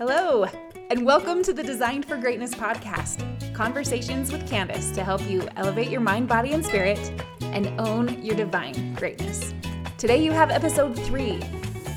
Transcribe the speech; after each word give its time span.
Hello, 0.00 0.46
and 0.88 1.04
welcome 1.04 1.42
to 1.42 1.52
the 1.52 1.62
Designed 1.62 2.06
for 2.06 2.16
Greatness 2.16 2.54
podcast 2.54 3.22
conversations 3.52 4.32
with 4.32 4.48
Candace 4.48 4.90
to 4.92 5.04
help 5.04 5.20
you 5.28 5.46
elevate 5.56 5.90
your 5.90 6.00
mind, 6.00 6.26
body, 6.26 6.52
and 6.52 6.64
spirit 6.64 6.98
and 7.42 7.78
own 7.78 8.22
your 8.22 8.34
divine 8.34 8.94
greatness. 8.94 9.52
Today, 9.98 10.24
you 10.24 10.32
have 10.32 10.50
episode 10.50 10.98
three 11.00 11.38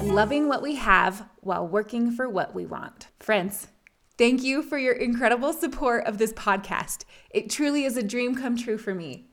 loving 0.01 0.49
what 0.49 0.61
we 0.61 0.75
have 0.75 1.29
while 1.39 1.65
working 1.65 2.11
for 2.11 2.27
what 2.27 2.53
we 2.53 2.65
want. 2.65 3.07
Friends, 3.21 3.69
thank 4.17 4.43
you 4.43 4.61
for 4.61 4.77
your 4.77 4.95
incredible 4.95 5.53
support 5.53 6.05
of 6.05 6.17
this 6.17 6.33
podcast. 6.33 7.05
It 7.29 7.49
truly 7.49 7.85
is 7.85 7.95
a 7.95 8.03
dream 8.03 8.35
come 8.35 8.57
true 8.57 8.77
for 8.77 8.93
me. 8.93 9.29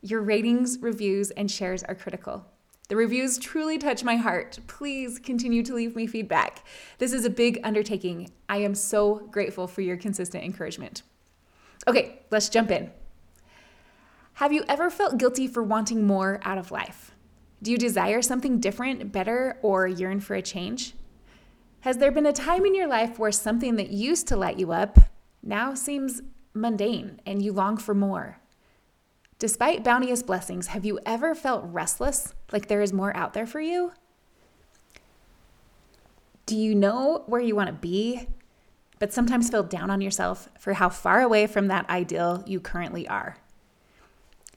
Your 0.00 0.22
ratings, 0.22 0.78
reviews, 0.80 1.30
and 1.32 1.50
shares 1.50 1.82
are 1.82 1.94
critical. 1.94 2.46
The 2.88 2.96
reviews 2.96 3.38
truly 3.38 3.76
touch 3.76 4.02
my 4.02 4.16
heart. 4.16 4.58
Please 4.66 5.18
continue 5.18 5.62
to 5.62 5.74
leave 5.74 5.94
me 5.94 6.06
feedback. 6.06 6.64
This 6.96 7.12
is 7.12 7.26
a 7.26 7.30
big 7.30 7.60
undertaking. 7.62 8.30
I 8.48 8.58
am 8.58 8.74
so 8.74 9.28
grateful 9.30 9.66
for 9.66 9.82
your 9.82 9.98
consistent 9.98 10.42
encouragement. 10.42 11.02
Okay, 11.86 12.20
let's 12.30 12.48
jump 12.48 12.70
in. 12.70 12.90
Have 14.34 14.54
you 14.54 14.64
ever 14.68 14.88
felt 14.88 15.18
guilty 15.18 15.46
for 15.46 15.62
wanting 15.62 16.06
more 16.06 16.40
out 16.44 16.56
of 16.56 16.70
life? 16.70 17.12
Do 17.62 17.70
you 17.70 17.76
desire 17.76 18.22
something 18.22 18.58
different, 18.58 19.12
better, 19.12 19.58
or 19.60 19.86
yearn 19.86 20.20
for 20.20 20.34
a 20.34 20.42
change? 20.42 20.94
Has 21.80 21.98
there 21.98 22.10
been 22.10 22.26
a 22.26 22.32
time 22.32 22.64
in 22.64 22.74
your 22.74 22.88
life 22.88 23.18
where 23.18 23.32
something 23.32 23.76
that 23.76 23.90
used 23.90 24.26
to 24.28 24.36
light 24.36 24.58
you 24.58 24.72
up 24.72 24.98
now 25.42 25.74
seems 25.74 26.22
mundane 26.54 27.20
and 27.26 27.42
you 27.42 27.52
long 27.52 27.76
for 27.76 27.94
more? 27.94 28.40
Despite 29.38 29.84
bounteous 29.84 30.24
blessings, 30.24 30.68
have 30.68 30.84
you 30.84 30.98
ever 31.06 31.32
felt 31.32 31.62
restless, 31.64 32.34
like 32.52 32.66
there 32.66 32.82
is 32.82 32.92
more 32.92 33.16
out 33.16 33.34
there 33.34 33.46
for 33.46 33.60
you? 33.60 33.92
Do 36.44 36.56
you 36.56 36.74
know 36.74 37.22
where 37.26 37.40
you 37.40 37.54
want 37.54 37.68
to 37.68 37.74
be, 37.74 38.28
but 38.98 39.12
sometimes 39.12 39.48
feel 39.48 39.62
down 39.62 39.90
on 39.90 40.00
yourself 40.00 40.48
for 40.58 40.72
how 40.72 40.88
far 40.88 41.20
away 41.20 41.46
from 41.46 41.68
that 41.68 41.88
ideal 41.88 42.42
you 42.46 42.58
currently 42.58 43.06
are? 43.06 43.36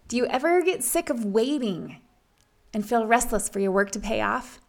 Do 0.08 0.18
you 0.18 0.26
ever 0.26 0.64
get 0.64 0.84
sick 0.84 1.12
of 1.12 1.26
waiting 1.26 2.02
and 2.73 2.84
feel 2.84 3.06
restless 3.06 3.50
for 3.50 3.60
your 3.60 3.72
work 3.72 3.92
to 3.92 4.00
pay 4.00 4.22
off? 4.22 4.60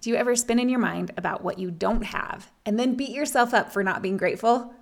Do 0.00 0.10
you 0.10 0.16
ever 0.16 0.34
spin 0.34 0.58
in 0.58 0.68
your 0.68 0.80
mind 0.80 1.12
about 1.16 1.44
what 1.44 1.60
you 1.60 1.70
don't 1.70 2.06
have 2.06 2.50
and 2.66 2.78
then 2.78 2.96
beat 2.96 3.10
yourself 3.10 3.54
up 3.54 3.72
for 3.72 3.84
not 3.84 4.02
being 4.02 4.16
grateful? 4.16 4.74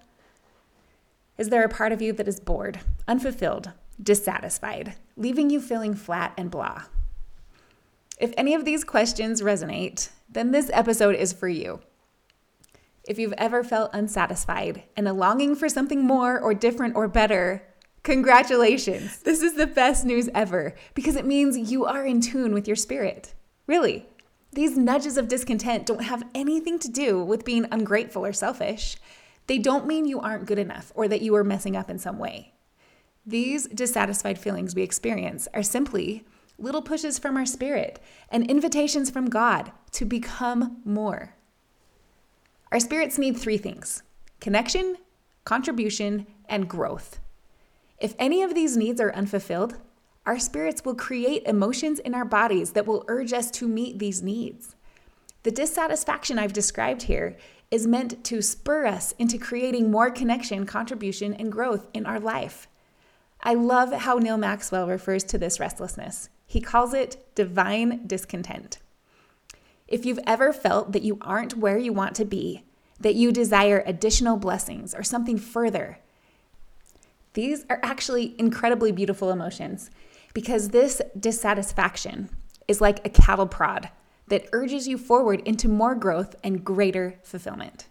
Is 1.36 1.50
there 1.50 1.64
a 1.64 1.68
part 1.68 1.92
of 1.92 2.00
you 2.00 2.14
that 2.14 2.28
is 2.28 2.40
bored, 2.40 2.80
unfulfilled, 3.06 3.72
dissatisfied, 4.02 4.94
leaving 5.16 5.50
you 5.50 5.60
feeling 5.60 5.94
flat 5.94 6.32
and 6.36 6.50
blah? 6.50 6.84
If 8.18 8.32
any 8.36 8.54
of 8.54 8.64
these 8.64 8.84
questions 8.84 9.42
resonate, 9.42 10.08
then 10.28 10.50
this 10.50 10.70
episode 10.72 11.14
is 11.14 11.32
for 11.32 11.48
you. 11.48 11.80
If 13.06 13.18
you've 13.18 13.34
ever 13.38 13.62
felt 13.62 13.90
unsatisfied 13.92 14.82
and 14.96 15.06
a 15.06 15.12
longing 15.12 15.54
for 15.54 15.68
something 15.68 16.04
more 16.04 16.40
or 16.40 16.54
different 16.54 16.96
or 16.96 17.06
better, 17.06 17.62
congratulations. 18.02 19.18
This 19.18 19.42
is 19.42 19.54
the 19.54 19.66
best 19.66 20.04
news 20.04 20.28
ever 20.34 20.74
because 20.94 21.14
it 21.14 21.26
means 21.26 21.70
you 21.70 21.84
are 21.84 22.04
in 22.04 22.20
tune 22.20 22.52
with 22.52 22.66
your 22.66 22.76
spirit. 22.76 23.34
Really. 23.66 24.06
These 24.52 24.76
nudges 24.76 25.18
of 25.18 25.28
discontent 25.28 25.86
don't 25.86 26.04
have 26.04 26.24
anything 26.34 26.78
to 26.80 26.88
do 26.88 27.22
with 27.22 27.44
being 27.44 27.66
ungrateful 27.70 28.24
or 28.24 28.32
selfish. 28.32 28.96
They 29.46 29.58
don't 29.58 29.86
mean 29.86 30.06
you 30.06 30.18
aren't 30.18 30.46
good 30.46 30.58
enough 30.58 30.90
or 30.94 31.06
that 31.06 31.22
you 31.22 31.36
are 31.36 31.44
messing 31.44 31.76
up 31.76 31.90
in 31.90 31.98
some 31.98 32.18
way. 32.18 32.54
These 33.26 33.66
dissatisfied 33.68 34.38
feelings 34.38 34.76
we 34.76 34.82
experience 34.82 35.48
are 35.52 35.62
simply 35.62 36.24
little 36.58 36.82
pushes 36.82 37.18
from 37.18 37.36
our 37.36 37.44
spirit 37.44 38.00
and 38.30 38.48
invitations 38.48 39.10
from 39.10 39.28
God 39.28 39.72
to 39.92 40.04
become 40.04 40.78
more. 40.84 41.34
Our 42.70 42.78
spirits 42.78 43.18
need 43.18 43.36
three 43.36 43.58
things 43.58 44.02
connection, 44.40 44.96
contribution, 45.44 46.26
and 46.48 46.68
growth. 46.68 47.18
If 47.98 48.14
any 48.18 48.42
of 48.42 48.54
these 48.54 48.76
needs 48.76 49.00
are 49.00 49.12
unfulfilled, 49.12 49.78
our 50.24 50.38
spirits 50.38 50.84
will 50.84 50.94
create 50.94 51.44
emotions 51.46 51.98
in 51.98 52.14
our 52.14 52.24
bodies 52.24 52.72
that 52.72 52.86
will 52.86 53.04
urge 53.08 53.32
us 53.32 53.50
to 53.52 53.66
meet 53.66 53.98
these 53.98 54.22
needs. 54.22 54.76
The 55.42 55.50
dissatisfaction 55.50 56.38
I've 56.38 56.52
described 56.52 57.02
here 57.02 57.36
is 57.70 57.86
meant 57.86 58.24
to 58.24 58.42
spur 58.42 58.86
us 58.86 59.12
into 59.18 59.38
creating 59.38 59.90
more 59.90 60.10
connection, 60.10 60.66
contribution, 60.66 61.34
and 61.34 61.50
growth 61.50 61.86
in 61.94 62.06
our 62.06 62.20
life. 62.20 62.68
I 63.42 63.54
love 63.54 63.92
how 63.92 64.16
Neal 64.18 64.38
Maxwell 64.38 64.88
refers 64.88 65.24
to 65.24 65.38
this 65.38 65.60
restlessness. 65.60 66.28
He 66.46 66.60
calls 66.60 66.94
it 66.94 67.34
divine 67.34 68.06
discontent. 68.06 68.78
If 69.88 70.04
you've 70.04 70.20
ever 70.26 70.52
felt 70.52 70.92
that 70.92 71.02
you 71.02 71.18
aren't 71.20 71.56
where 71.56 71.78
you 71.78 71.92
want 71.92 72.16
to 72.16 72.24
be, 72.24 72.64
that 73.00 73.14
you 73.14 73.30
desire 73.30 73.82
additional 73.86 74.36
blessings 74.36 74.94
or 74.94 75.02
something 75.02 75.38
further, 75.38 75.98
these 77.34 77.66
are 77.68 77.80
actually 77.82 78.34
incredibly 78.38 78.90
beautiful 78.90 79.30
emotions 79.30 79.90
because 80.32 80.70
this 80.70 81.02
dissatisfaction 81.18 82.30
is 82.66 82.80
like 82.80 83.04
a 83.04 83.10
cattle 83.10 83.46
prod 83.46 83.90
that 84.28 84.48
urges 84.52 84.88
you 84.88 84.98
forward 84.98 85.40
into 85.46 85.68
more 85.68 85.94
growth 85.94 86.34
and 86.42 86.64
greater 86.64 87.18
fulfillment. 87.22 87.86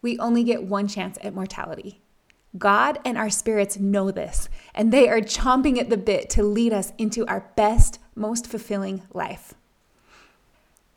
We 0.00 0.18
only 0.18 0.44
get 0.44 0.62
one 0.62 0.88
chance 0.88 1.18
at 1.22 1.34
mortality. 1.34 2.00
God 2.58 2.98
and 3.04 3.18
our 3.18 3.30
spirits 3.30 3.78
know 3.78 4.10
this, 4.10 4.48
and 4.74 4.92
they 4.92 5.08
are 5.08 5.20
chomping 5.20 5.78
at 5.78 5.90
the 5.90 5.96
bit 5.96 6.30
to 6.30 6.42
lead 6.42 6.72
us 6.72 6.92
into 6.98 7.26
our 7.26 7.50
best, 7.56 7.98
most 8.14 8.46
fulfilling 8.46 9.02
life. 9.12 9.54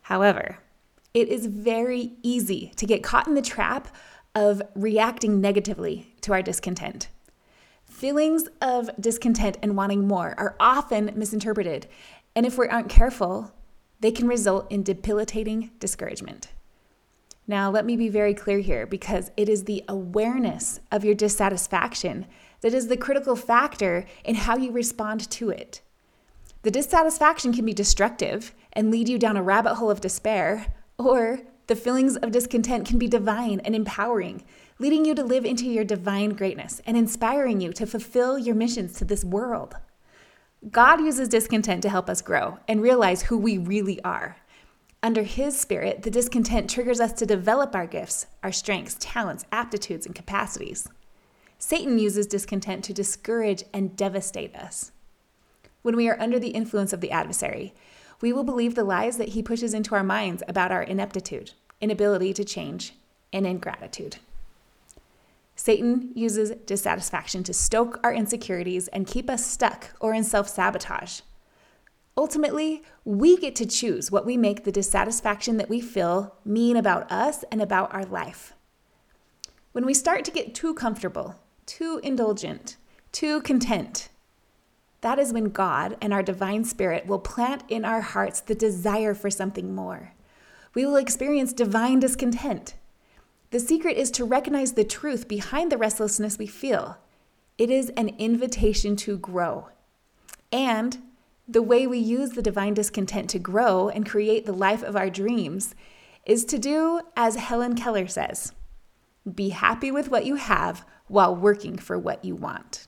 However, 0.02 0.58
it 1.12 1.28
is 1.28 1.46
very 1.46 2.12
easy 2.22 2.72
to 2.76 2.86
get 2.86 3.02
caught 3.02 3.26
in 3.26 3.34
the 3.34 3.42
trap 3.42 3.88
of 4.34 4.62
reacting 4.74 5.40
negatively 5.40 6.14
to 6.20 6.32
our 6.32 6.42
discontent. 6.42 7.08
Feelings 7.84 8.48
of 8.60 8.90
discontent 9.00 9.58
and 9.62 9.76
wanting 9.76 10.06
more 10.06 10.34
are 10.38 10.56
often 10.60 11.12
misinterpreted, 11.16 11.88
and 12.36 12.46
if 12.46 12.56
we 12.56 12.68
aren't 12.68 12.88
careful, 12.88 13.52
they 13.98 14.12
can 14.12 14.28
result 14.28 14.70
in 14.70 14.82
debilitating 14.82 15.72
discouragement. 15.78 16.48
Now, 17.50 17.68
let 17.68 17.84
me 17.84 17.96
be 17.96 18.08
very 18.08 18.32
clear 18.32 18.60
here 18.60 18.86
because 18.86 19.32
it 19.36 19.48
is 19.48 19.64
the 19.64 19.82
awareness 19.88 20.78
of 20.92 21.04
your 21.04 21.16
dissatisfaction 21.16 22.26
that 22.60 22.72
is 22.72 22.86
the 22.86 22.96
critical 22.96 23.34
factor 23.34 24.06
in 24.24 24.36
how 24.36 24.56
you 24.56 24.70
respond 24.70 25.28
to 25.32 25.50
it. 25.50 25.80
The 26.62 26.70
dissatisfaction 26.70 27.52
can 27.52 27.66
be 27.66 27.72
destructive 27.74 28.54
and 28.72 28.92
lead 28.92 29.08
you 29.08 29.18
down 29.18 29.36
a 29.36 29.42
rabbit 29.42 29.74
hole 29.74 29.90
of 29.90 30.00
despair, 30.00 30.72
or 30.96 31.40
the 31.66 31.74
feelings 31.74 32.16
of 32.18 32.30
discontent 32.30 32.86
can 32.86 33.00
be 33.00 33.08
divine 33.08 33.58
and 33.64 33.74
empowering, 33.74 34.44
leading 34.78 35.04
you 35.04 35.16
to 35.16 35.24
live 35.24 35.44
into 35.44 35.64
your 35.64 35.82
divine 35.82 36.34
greatness 36.34 36.80
and 36.86 36.96
inspiring 36.96 37.60
you 37.60 37.72
to 37.72 37.84
fulfill 37.84 38.38
your 38.38 38.54
missions 38.54 38.92
to 38.92 39.04
this 39.04 39.24
world. 39.24 39.74
God 40.70 41.00
uses 41.00 41.28
discontent 41.28 41.82
to 41.82 41.88
help 41.88 42.08
us 42.08 42.22
grow 42.22 42.60
and 42.68 42.80
realize 42.80 43.22
who 43.22 43.36
we 43.36 43.58
really 43.58 44.00
are. 44.04 44.36
Under 45.02 45.22
His 45.22 45.58
Spirit, 45.58 46.02
the 46.02 46.10
discontent 46.10 46.68
triggers 46.68 47.00
us 47.00 47.14
to 47.14 47.24
develop 47.24 47.74
our 47.74 47.86
gifts, 47.86 48.26
our 48.42 48.52
strengths, 48.52 48.96
talents, 49.00 49.46
aptitudes, 49.50 50.04
and 50.04 50.14
capacities. 50.14 50.88
Satan 51.58 51.98
uses 51.98 52.26
discontent 52.26 52.84
to 52.84 52.92
discourage 52.92 53.64
and 53.72 53.96
devastate 53.96 54.54
us. 54.54 54.92
When 55.82 55.96
we 55.96 56.08
are 56.08 56.20
under 56.20 56.38
the 56.38 56.48
influence 56.48 56.92
of 56.92 57.00
the 57.00 57.10
adversary, 57.10 57.72
we 58.20 58.32
will 58.32 58.44
believe 58.44 58.74
the 58.74 58.84
lies 58.84 59.16
that 59.16 59.30
he 59.30 59.42
pushes 59.42 59.72
into 59.72 59.94
our 59.94 60.04
minds 60.04 60.42
about 60.46 60.70
our 60.70 60.82
ineptitude, 60.82 61.52
inability 61.80 62.34
to 62.34 62.44
change, 62.44 62.94
and 63.32 63.46
ingratitude. 63.46 64.18
Satan 65.56 66.10
uses 66.14 66.50
dissatisfaction 66.66 67.42
to 67.44 67.54
stoke 67.54 68.00
our 68.04 68.12
insecurities 68.12 68.88
and 68.88 69.06
keep 69.06 69.30
us 69.30 69.46
stuck 69.46 69.90
or 70.00 70.12
in 70.12 70.24
self 70.24 70.48
sabotage. 70.48 71.20
Ultimately, 72.20 72.82
we 73.02 73.38
get 73.38 73.56
to 73.56 73.64
choose 73.64 74.10
what 74.10 74.26
we 74.26 74.36
make 74.36 74.64
the 74.64 74.70
dissatisfaction 74.70 75.56
that 75.56 75.70
we 75.70 75.80
feel 75.80 76.34
mean 76.44 76.76
about 76.76 77.10
us 77.10 77.46
and 77.50 77.62
about 77.62 77.94
our 77.94 78.04
life. 78.04 78.52
When 79.72 79.86
we 79.86 79.94
start 79.94 80.26
to 80.26 80.30
get 80.30 80.54
too 80.54 80.74
comfortable, 80.74 81.36
too 81.64 81.98
indulgent, 82.02 82.76
too 83.10 83.40
content, 83.40 84.10
that 85.00 85.18
is 85.18 85.32
when 85.32 85.44
God 85.46 85.96
and 86.02 86.12
our 86.12 86.22
divine 86.22 86.64
spirit 86.64 87.06
will 87.06 87.20
plant 87.20 87.64
in 87.70 87.86
our 87.86 88.02
hearts 88.02 88.42
the 88.42 88.54
desire 88.54 89.14
for 89.14 89.30
something 89.30 89.74
more. 89.74 90.12
We 90.74 90.84
will 90.84 90.96
experience 90.96 91.54
divine 91.54 92.00
discontent. 92.00 92.74
The 93.50 93.60
secret 93.60 93.96
is 93.96 94.10
to 94.10 94.26
recognize 94.26 94.74
the 94.74 94.84
truth 94.84 95.26
behind 95.26 95.72
the 95.72 95.78
restlessness 95.78 96.36
we 96.36 96.46
feel. 96.46 96.98
It 97.56 97.70
is 97.70 97.88
an 97.96 98.10
invitation 98.18 98.94
to 98.96 99.16
grow. 99.16 99.70
And 100.52 100.98
the 101.50 101.62
way 101.62 101.84
we 101.86 101.98
use 101.98 102.30
the 102.30 102.42
divine 102.42 102.74
discontent 102.74 103.28
to 103.30 103.38
grow 103.38 103.88
and 103.88 104.08
create 104.08 104.46
the 104.46 104.52
life 104.52 104.84
of 104.84 104.94
our 104.94 105.10
dreams 105.10 105.74
is 106.24 106.44
to 106.44 106.58
do 106.58 107.00
as 107.16 107.34
Helen 107.34 107.74
Keller 107.74 108.06
says 108.06 108.52
be 109.34 109.50
happy 109.50 109.90
with 109.90 110.08
what 110.08 110.24
you 110.24 110.36
have 110.36 110.84
while 111.06 111.36
working 111.36 111.76
for 111.76 111.98
what 111.98 112.24
you 112.24 112.34
want. 112.34 112.86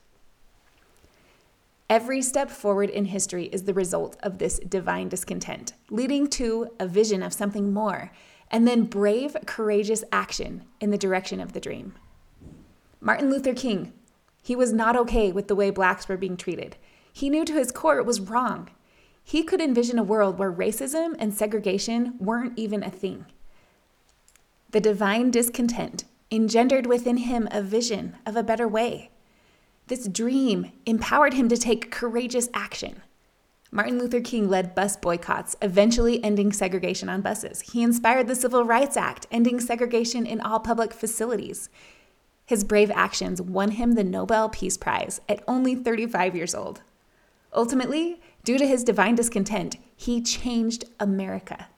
Every 1.91 2.23
step 2.23 2.51
forward 2.51 2.89
in 2.89 3.05
history 3.05 3.45
is 3.47 3.65
the 3.65 3.75
result 3.75 4.17
of 4.23 4.39
this 4.39 4.59
divine 4.61 5.11
discontent, 5.11 5.75
leading 5.91 6.27
to 6.29 6.69
a 6.81 6.87
vision 6.87 7.23
of 7.23 7.35
something 7.35 7.73
more 7.73 8.11
and 8.51 8.67
then 8.67 8.85
brave, 8.85 9.37
courageous 9.45 10.05
action 10.11 10.65
in 10.81 10.91
the 10.91 10.99
direction 10.99 11.39
of 11.39 11.53
the 11.53 11.61
dream. 11.61 11.95
Martin 13.01 13.29
Luther 13.31 13.55
King, 13.55 13.93
he 14.43 14.57
was 14.57 14.73
not 14.73 14.97
okay 14.97 15.33
with 15.33 15.49
the 15.49 15.57
way 15.57 15.71
blacks 15.71 16.09
were 16.09 16.17
being 16.17 16.37
treated. 16.37 16.77
He 17.13 17.29
knew 17.31 17.45
to 17.45 17.53
his 17.53 17.71
core 17.71 17.99
it 17.99 18.07
was 18.07 18.21
wrong. 18.21 18.71
He 19.23 19.43
could 19.43 19.61
envision 19.61 19.99
a 19.99 20.03
world 20.03 20.39
where 20.39 20.53
racism 20.53 21.15
and 21.19 21.33
segregation 21.33 22.15
weren't 22.19 22.59
even 22.59 22.83
a 22.83 22.91
thing. 22.91 23.27
The 24.71 24.81
divine 24.81 25.31
discontent 25.31 26.05
engendered 26.31 26.87
within 26.87 27.19
him 27.19 27.47
a 27.51 27.63
vision 27.63 28.17
of 28.25 28.37
a 28.37 28.43
better 28.43 28.67
way. 28.67 29.11
This 29.89 30.09
dream 30.09 30.73
empowered 30.87 31.35
him 31.35 31.49
to 31.51 31.57
take 31.57 31.91
courageous 31.91 32.49
action. 32.55 33.03
Martin 33.71 33.99
Luther 33.99 34.21
King 34.21 34.49
led 34.49 34.75
bus 34.75 34.97
boycotts, 34.97 35.57
eventually 35.63 36.23
ending 36.25 36.53
segregation 36.53 37.09
on 37.09 37.21
buses. 37.21 37.61
He 37.61 37.83
inspired 37.83 38.29
the 38.29 38.35
Civil 38.35 38.65
Rights 38.65 38.97
Act, 38.97 39.27
ending 39.31 39.61
segregation 39.61 40.27
in 40.27 40.41
all 40.41 40.61
public 40.61 40.93
facilities. 40.93 41.69
His 42.45 42.65
brave 42.65 42.91
actions 42.91 43.41
won 43.41 43.73
him 43.73 43.93
the 43.93 44.05
Nobel 44.05 44.49
Peace 44.49 44.77
Prize 44.77 45.21
at 45.29 45.43
only 45.49 45.75
35 45.75 46.37
years 46.37 46.55
old. 46.55 46.83
Ultimately, 47.55 48.21
due 48.45 48.59
to 48.59 48.67
his 48.67 48.85
divine 48.85 49.15
discontent, 49.15 49.77
he 49.95 50.21
changed 50.23 50.85
America. 50.99 51.69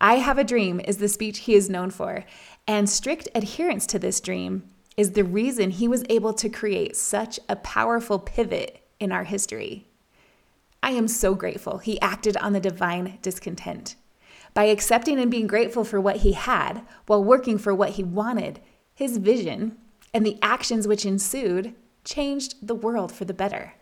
I 0.00 0.16
Have 0.16 0.38
a 0.38 0.44
Dream 0.44 0.80
is 0.80 0.96
the 0.96 1.08
speech 1.08 1.40
he 1.40 1.54
is 1.54 1.70
known 1.70 1.90
for, 1.90 2.24
and 2.66 2.90
strict 2.90 3.28
adherence 3.34 3.86
to 3.86 3.98
this 3.98 4.20
dream 4.20 4.64
is 4.96 5.12
the 5.12 5.24
reason 5.24 5.70
he 5.70 5.86
was 5.86 6.04
able 6.08 6.34
to 6.34 6.48
create 6.48 6.96
such 6.96 7.38
a 7.48 7.56
powerful 7.56 8.18
pivot 8.18 8.82
in 8.98 9.12
our 9.12 9.24
history. 9.24 9.86
I 10.82 10.90
am 10.90 11.06
so 11.06 11.34
grateful 11.34 11.78
he 11.78 12.00
acted 12.00 12.36
on 12.38 12.52
the 12.52 12.60
divine 12.60 13.18
discontent. 13.22 13.94
By 14.54 14.64
accepting 14.64 15.18
and 15.18 15.30
being 15.30 15.46
grateful 15.46 15.84
for 15.84 16.00
what 16.00 16.16
he 16.16 16.32
had 16.32 16.82
while 17.06 17.22
working 17.22 17.56
for 17.56 17.74
what 17.74 17.90
he 17.90 18.02
wanted, 18.02 18.60
his 18.94 19.18
vision 19.18 19.76
and 20.12 20.26
the 20.26 20.38
actions 20.42 20.86
which 20.88 21.06
ensued 21.06 21.74
changed 22.04 22.66
the 22.66 22.74
world 22.74 23.12
for 23.12 23.24
the 23.24 23.32
better. 23.32 23.74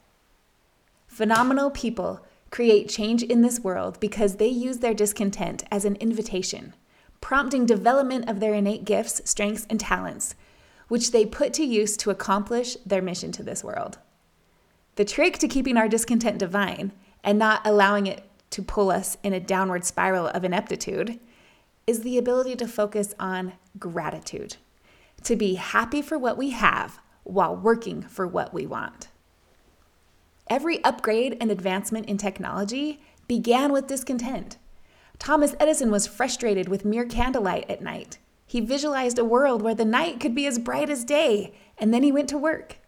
Phenomenal 1.11 1.73
people 1.73 2.25
create 2.51 2.89
change 2.89 3.25
in 3.25 3.43
this 3.43 3.59
world 3.59 3.99
because 3.99 4.37
they 4.37 4.47
use 4.47 4.79
their 4.79 4.95
discontent 4.95 5.65
as 5.69 5.85
an 5.85 5.97
invitation, 5.97 6.73
prompting 7.21 7.67
development 7.67 8.29
of 8.29 8.39
their 8.39 8.55
innate 8.55 8.85
gifts, 8.85 9.21
strengths, 9.25 9.67
and 9.69 9.81
talents, 9.81 10.37
which 10.87 11.11
they 11.11 11.27
put 11.27 11.53
to 11.55 11.65
use 11.65 11.97
to 11.97 12.11
accomplish 12.11 12.77
their 12.87 13.03
mission 13.03 13.33
to 13.33 13.43
this 13.43 13.65
world. 13.65 13.99
The 14.95 15.05
trick 15.05 15.37
to 15.39 15.49
keeping 15.49 15.77
our 15.77 15.89
discontent 15.89 16.39
divine 16.39 16.93
and 17.25 17.41
not 17.41 17.67
allowing 17.67 18.07
it 18.07 18.25
to 18.51 18.63
pull 18.63 18.93
us 18.93 19.17
in 19.25 19.33
a 19.33 19.41
downward 19.41 19.85
spiral 19.85 20.29
of 20.29 20.45
ineptitude 20.45 21.19
is 21.89 22.03
the 22.03 22.19
ability 22.19 22.55
to 22.55 22.69
focus 22.69 23.15
on 23.19 23.55
gratitude, 23.81 24.59
to 25.25 25.35
be 25.35 25.55
happy 25.55 26.03
for 26.03 26.17
what 26.17 26.39
we 26.39 26.51
have 26.51 27.01
while 27.25 27.55
working 27.55 28.01
for 28.01 28.29
what 28.29 28.55
we 28.55 28.65
want. 28.65 29.09
Every 30.51 30.83
upgrade 30.83 31.37
and 31.41 31.49
advancement 31.49 32.07
in 32.07 32.19
technology 32.19 33.01
began 33.29 33.73
with 33.73 33.87
discontent. 33.87 34.59
Thomas 35.21 35.55
Edison 35.61 35.93
was 35.93 36.09
frustrated 36.09 36.69
with 36.69 36.85
mere 36.85 37.05
candlelight 37.05 37.71
at 37.71 37.81
night. 37.81 38.19
He 38.47 38.59
visualized 38.59 39.17
a 39.17 39.25
world 39.25 39.63
where 39.63 39.77
the 39.77 39.85
night 39.85 40.19
could 40.19 40.35
be 40.35 40.49
as 40.49 40.59
bright 40.59 40.91
as 40.91 41.05
day, 41.05 41.55
and 41.79 41.95
then 41.95 42.03
he 42.03 42.11
went 42.11 42.29
to 42.31 42.39
work. 42.39 42.79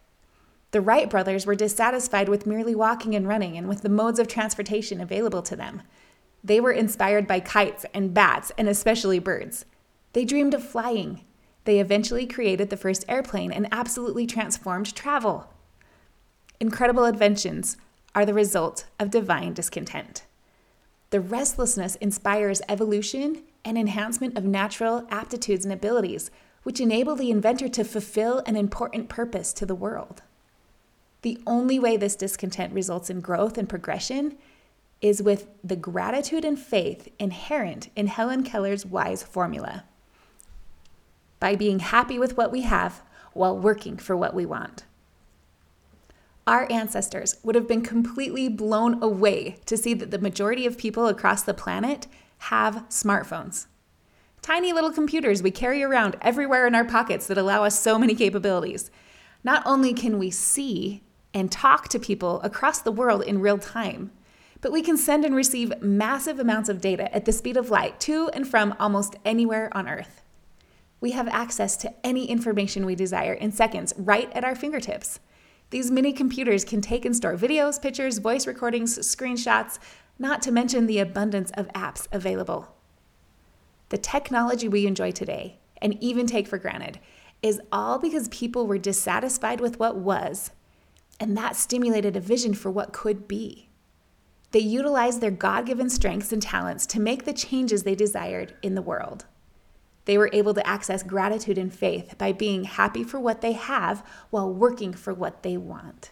The 0.71 0.81
Wright 0.81 1.09
brothers 1.09 1.45
were 1.45 1.55
dissatisfied 1.55 2.27
with 2.27 2.45
merely 2.45 2.75
walking 2.75 3.15
and 3.15 3.25
running 3.25 3.55
and 3.55 3.69
with 3.69 3.81
the 3.81 3.87
modes 3.87 4.19
of 4.19 4.27
transportation 4.27 4.99
available 4.99 5.43
to 5.43 5.55
them. 5.55 5.83
They 6.43 6.59
were 6.59 6.73
inspired 6.73 7.27
by 7.27 7.39
kites 7.39 7.85
and 7.93 8.13
bats, 8.13 8.51
and 8.57 8.67
especially 8.67 9.19
birds. 9.19 9.63
They 10.11 10.25
dreamed 10.25 10.53
of 10.53 10.67
flying. 10.67 11.23
They 11.63 11.79
eventually 11.79 12.27
created 12.27 12.69
the 12.69 12.75
first 12.75 13.05
airplane 13.07 13.53
and 13.53 13.69
absolutely 13.71 14.27
transformed 14.27 14.93
travel. 14.93 15.52
Incredible 16.63 17.03
inventions 17.03 17.75
are 18.15 18.25
the 18.25 18.33
result 18.33 18.85
of 18.97 19.11
divine 19.11 19.51
discontent. 19.53 20.23
The 21.09 21.19
restlessness 21.19 21.95
inspires 21.95 22.61
evolution 22.69 23.43
and 23.65 23.77
enhancement 23.77 24.37
of 24.37 24.45
natural 24.45 25.05
aptitudes 25.11 25.65
and 25.65 25.73
abilities, 25.73 26.31
which 26.63 26.79
enable 26.79 27.17
the 27.17 27.31
inventor 27.31 27.67
to 27.67 27.83
fulfill 27.83 28.41
an 28.45 28.55
important 28.55 29.09
purpose 29.09 29.51
to 29.51 29.65
the 29.65 29.75
world. 29.75 30.21
The 31.23 31.37
only 31.45 31.79
way 31.79 31.97
this 31.97 32.15
discontent 32.15 32.71
results 32.71 33.09
in 33.09 33.19
growth 33.19 33.57
and 33.57 33.67
progression 33.67 34.37
is 35.01 35.21
with 35.21 35.49
the 35.65 35.75
gratitude 35.75 36.45
and 36.45 36.57
faith 36.57 37.09
inherent 37.19 37.89
in 37.93 38.07
Helen 38.07 38.41
Keller's 38.41 38.85
wise 38.85 39.21
formula 39.21 39.83
by 41.41 41.57
being 41.57 41.79
happy 41.79 42.17
with 42.17 42.37
what 42.37 42.53
we 42.53 42.61
have 42.61 43.01
while 43.33 43.59
working 43.59 43.97
for 43.97 44.15
what 44.15 44.33
we 44.33 44.45
want. 44.45 44.85
Our 46.45 46.69
ancestors 46.69 47.37
would 47.43 47.55
have 47.55 47.67
been 47.67 47.81
completely 47.81 48.49
blown 48.49 49.01
away 49.01 49.57
to 49.65 49.77
see 49.77 49.93
that 49.93 50.11
the 50.11 50.19
majority 50.19 50.65
of 50.65 50.77
people 50.77 51.07
across 51.07 51.43
the 51.43 51.53
planet 51.53 52.07
have 52.39 52.83
smartphones. 52.89 53.67
Tiny 54.41 54.73
little 54.73 54.91
computers 54.91 55.41
we 55.41 55.51
carry 55.51 55.81
around 55.81 56.17
everywhere 56.21 56.67
in 56.67 56.75
our 56.75 56.83
pockets 56.83 57.27
that 57.27 57.37
allow 57.37 57.63
us 57.63 57.79
so 57.79 57.97
many 57.97 58.13
capabilities. 58.13 58.91
Not 59.41 59.63
only 59.65 59.93
can 59.93 60.19
we 60.19 60.29
see 60.29 61.01
and 61.33 61.49
talk 61.49 61.87
to 61.89 61.99
people 61.99 62.41
across 62.41 62.81
the 62.81 62.91
world 62.91 63.23
in 63.23 63.39
real 63.39 63.57
time, 63.57 64.11
but 64.59 64.73
we 64.73 64.81
can 64.81 64.97
send 64.97 65.23
and 65.23 65.35
receive 65.35 65.81
massive 65.81 66.39
amounts 66.39 66.67
of 66.67 66.81
data 66.81 67.13
at 67.15 67.23
the 67.23 67.31
speed 67.31 67.55
of 67.55 67.69
light 67.69 68.01
to 68.01 68.29
and 68.33 68.45
from 68.45 68.75
almost 68.79 69.15
anywhere 69.23 69.69
on 69.71 69.87
Earth. 69.87 70.21
We 70.99 71.11
have 71.11 71.27
access 71.29 71.77
to 71.77 71.93
any 72.05 72.25
information 72.25 72.85
we 72.85 72.95
desire 72.95 73.33
in 73.33 73.53
seconds 73.53 73.93
right 73.97 74.31
at 74.33 74.43
our 74.43 74.55
fingertips. 74.55 75.19
These 75.73 75.89
mini 75.89 76.13
computers 76.13 76.63
can 76.63 76.81
take 76.81 77.03
and 77.03 77.15
store 77.15 77.35
videos, 77.35 77.81
pictures, 77.81 78.19
voice 78.19 78.45
recordings, 78.45 78.99
screenshots, 78.99 79.79
not 80.19 80.39
to 80.43 80.51
mention 80.51 80.85
the 80.85 80.99
abundance 80.99 81.49
of 81.55 81.67
apps 81.69 82.07
available. 82.11 82.75
The 83.89 83.97
technology 83.97 84.67
we 84.67 84.85
enjoy 84.85 85.13
today, 85.13 85.57
and 85.81 85.97
even 85.99 86.27
take 86.27 86.47
for 86.47 86.59
granted, 86.59 86.99
is 87.41 87.59
all 87.71 87.97
because 87.97 88.27
people 88.27 88.67
were 88.67 88.77
dissatisfied 88.77 89.59
with 89.59 89.79
what 89.79 89.95
was, 89.95 90.51
and 91.19 91.35
that 91.37 91.55
stimulated 91.55 92.15
a 92.15 92.19
vision 92.19 92.53
for 92.53 92.69
what 92.69 92.93
could 92.93 93.27
be. 93.27 93.69
They 94.51 94.59
utilized 94.59 95.21
their 95.21 95.31
God 95.31 95.65
given 95.65 95.89
strengths 95.89 96.31
and 96.31 96.39
talents 96.39 96.85
to 96.85 96.99
make 96.99 97.25
the 97.25 97.33
changes 97.33 97.81
they 97.81 97.95
desired 97.95 98.53
in 98.61 98.75
the 98.75 98.83
world. 98.83 99.25
They 100.05 100.17
were 100.17 100.29
able 100.33 100.53
to 100.53 100.67
access 100.67 101.03
gratitude 101.03 101.57
and 101.57 101.73
faith 101.73 102.17
by 102.17 102.31
being 102.31 102.65
happy 102.65 103.03
for 103.03 103.19
what 103.19 103.41
they 103.41 103.53
have 103.53 104.05
while 104.29 104.51
working 104.51 104.93
for 104.93 105.13
what 105.13 105.43
they 105.43 105.57
want. 105.57 106.11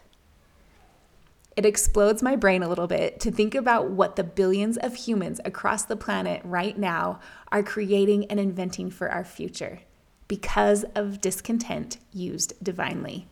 It 1.57 1.65
explodes 1.65 2.23
my 2.23 2.37
brain 2.37 2.63
a 2.63 2.69
little 2.69 2.87
bit 2.87 3.19
to 3.19 3.31
think 3.31 3.55
about 3.55 3.91
what 3.91 4.15
the 4.15 4.23
billions 4.23 4.77
of 4.77 4.95
humans 4.95 5.41
across 5.43 5.83
the 5.83 5.97
planet 5.97 6.41
right 6.45 6.77
now 6.77 7.19
are 7.51 7.61
creating 7.61 8.25
and 8.25 8.39
inventing 8.39 8.89
for 8.89 9.09
our 9.09 9.25
future 9.25 9.79
because 10.29 10.85
of 10.95 11.19
discontent 11.19 11.97
used 12.13 12.53
divinely. 12.63 13.27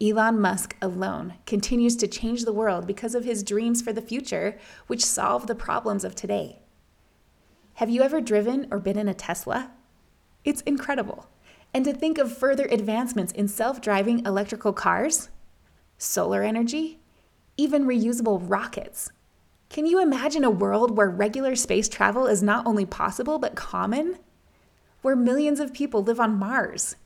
Elon 0.00 0.40
Musk 0.40 0.74
alone 0.80 1.34
continues 1.44 1.94
to 1.96 2.08
change 2.08 2.46
the 2.46 2.54
world 2.54 2.86
because 2.86 3.14
of 3.14 3.26
his 3.26 3.42
dreams 3.42 3.82
for 3.82 3.92
the 3.92 4.00
future, 4.00 4.58
which 4.86 5.04
solve 5.04 5.46
the 5.46 5.54
problems 5.54 6.02
of 6.02 6.14
today. 6.14 6.60
Have 7.80 7.88
you 7.88 8.02
ever 8.02 8.20
driven 8.20 8.68
or 8.70 8.78
been 8.78 8.98
in 8.98 9.08
a 9.08 9.14
Tesla? 9.14 9.70
It's 10.44 10.60
incredible. 10.66 11.30
And 11.72 11.82
to 11.86 11.94
think 11.94 12.18
of 12.18 12.36
further 12.36 12.66
advancements 12.66 13.32
in 13.32 13.48
self 13.48 13.80
driving 13.80 14.22
electrical 14.26 14.74
cars, 14.74 15.30
solar 15.96 16.42
energy, 16.42 16.98
even 17.56 17.86
reusable 17.86 18.38
rockets. 18.38 19.10
Can 19.70 19.86
you 19.86 19.98
imagine 19.98 20.44
a 20.44 20.50
world 20.50 20.94
where 20.94 21.08
regular 21.08 21.56
space 21.56 21.88
travel 21.88 22.26
is 22.26 22.42
not 22.42 22.66
only 22.66 22.84
possible 22.84 23.38
but 23.38 23.54
common? 23.54 24.18
Where 25.00 25.16
millions 25.16 25.58
of 25.58 25.72
people 25.72 26.02
live 26.02 26.20
on 26.20 26.38
Mars? 26.38 26.96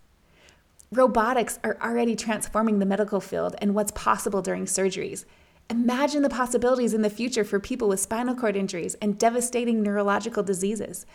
Robotics 0.91 1.61
are 1.63 1.79
already 1.81 2.17
transforming 2.17 2.81
the 2.81 2.85
medical 2.85 3.21
field 3.21 3.55
and 3.59 3.77
what's 3.77 3.93
possible 3.93 4.43
during 4.43 4.65
surgeries, 4.65 5.25
Imagine 5.71 6.23
the 6.23 6.29
possibilities 6.29 6.93
in 6.93 7.03
the 7.03 7.11
future 7.11 7.45
for 7.45 7.59
people 7.59 7.89
with 7.89 8.01
spinal 8.01 8.35
cord 8.35 8.55
injuries 8.55 8.95
and 9.01 9.19
devastating 9.19 9.83
neurological 9.83 10.43
diseases. 10.43 11.07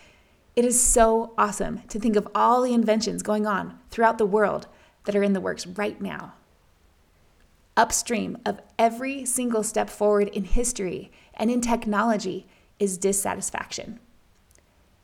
It 0.56 0.66
is 0.66 0.82
so 0.82 1.34
awesome 1.38 1.84
to 1.90 2.00
think 2.00 2.16
of 2.16 2.28
all 2.34 2.64
the 2.64 2.74
inventions 2.74 3.22
going 3.22 3.46
on 3.46 3.80
throughout 3.92 4.18
the 4.18 4.26
world 4.26 4.68
that 5.06 5.16
are 5.16 5.24
in 5.24 5.34
the 5.34 5.42
works 5.42 5.68
right 5.68 6.02
now. 6.02 6.34
Upstream 7.78 8.38
of 8.46 8.60
every 8.78 9.24
single 9.24 9.64
step 9.64 9.90
forward 9.90 10.28
in 10.30 10.44
history 10.44 11.12
and 11.36 11.52
in 11.52 11.62
technology 11.62 12.48
is 12.80 12.98
dissatisfaction. 12.98 14.00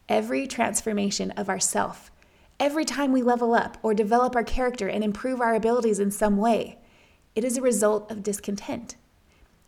Every 0.09 0.47
transformation 0.47 1.31
of 1.31 1.49
ourself, 1.49 2.11
every 2.59 2.83
time 2.83 3.11
we 3.11 3.21
level 3.21 3.53
up 3.53 3.77
or 3.81 3.93
develop 3.93 4.35
our 4.35 4.43
character 4.43 4.87
and 4.87 5.03
improve 5.03 5.39
our 5.39 5.55
abilities 5.55 5.99
in 5.99 6.11
some 6.11 6.37
way, 6.37 6.79
it 7.35 7.43
is 7.43 7.57
a 7.57 7.61
result 7.61 8.11
of 8.11 8.23
discontent. 8.23 8.95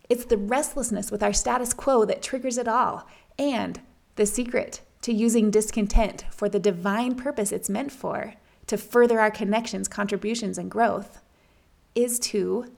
It's 0.08 0.24
the 0.24 0.38
restlessness 0.38 1.10
with 1.10 1.22
our 1.22 1.32
status 1.32 1.72
quo 1.74 2.04
that 2.04 2.22
triggers 2.22 2.58
it 2.58 2.68
all. 2.68 3.06
And 3.38 3.80
the 4.16 4.26
secret 4.26 4.80
to 5.02 5.12
using 5.12 5.50
discontent 5.50 6.24
for 6.30 6.48
the 6.48 6.58
divine 6.58 7.14
purpose 7.14 7.52
it's 7.52 7.70
meant 7.70 7.92
for, 7.92 8.34
to 8.66 8.76
further 8.76 9.20
our 9.20 9.30
connections, 9.30 9.88
contributions, 9.88 10.58
and 10.58 10.70
growth, 10.70 11.20
is 11.94 12.18
to 12.18 12.72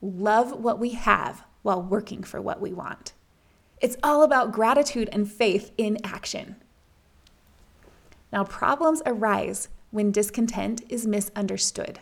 love 0.00 0.52
what 0.52 0.78
we 0.78 0.90
have 0.90 1.44
while 1.62 1.82
working 1.82 2.22
for 2.22 2.40
what 2.40 2.60
we 2.60 2.72
want. 2.72 3.12
It's 3.80 3.96
all 4.02 4.22
about 4.22 4.52
gratitude 4.52 5.08
and 5.12 5.30
faith 5.30 5.72
in 5.76 5.98
action. 6.04 6.56
Now, 8.32 8.44
problems 8.44 9.02
arise 9.04 9.68
when 9.90 10.12
discontent 10.12 10.82
is 10.88 11.06
misunderstood. 11.06 12.00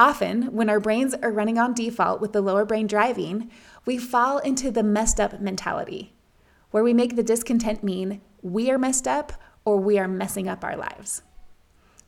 Often, 0.00 0.54
when 0.54 0.70
our 0.70 0.80
brains 0.80 1.12
are 1.12 1.30
running 1.30 1.58
on 1.58 1.74
default 1.74 2.22
with 2.22 2.32
the 2.32 2.40
lower 2.40 2.64
brain 2.64 2.86
driving, 2.86 3.50
we 3.84 3.98
fall 3.98 4.38
into 4.38 4.70
the 4.70 4.82
messed 4.82 5.20
up 5.20 5.38
mentality, 5.42 6.14
where 6.70 6.82
we 6.82 6.94
make 6.94 7.16
the 7.16 7.22
discontent 7.22 7.84
mean 7.84 8.22
we 8.40 8.70
are 8.70 8.78
messed 8.78 9.06
up 9.06 9.34
or 9.62 9.76
we 9.76 9.98
are 9.98 10.08
messing 10.08 10.48
up 10.48 10.64
our 10.64 10.74
lives. 10.74 11.20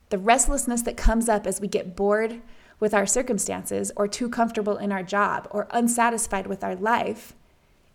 The 0.08 0.16
restlessness 0.16 0.80
that 0.82 0.96
comes 0.96 1.28
up 1.28 1.46
as 1.46 1.60
we 1.60 1.68
get 1.68 1.94
bored 1.94 2.40
with 2.80 2.94
our 2.94 3.04
circumstances 3.04 3.92
or 3.94 4.08
too 4.08 4.30
comfortable 4.30 4.78
in 4.78 4.90
our 4.90 5.02
job 5.02 5.46
or 5.50 5.68
unsatisfied 5.70 6.46
with 6.46 6.64
our 6.64 6.74
life 6.74 7.34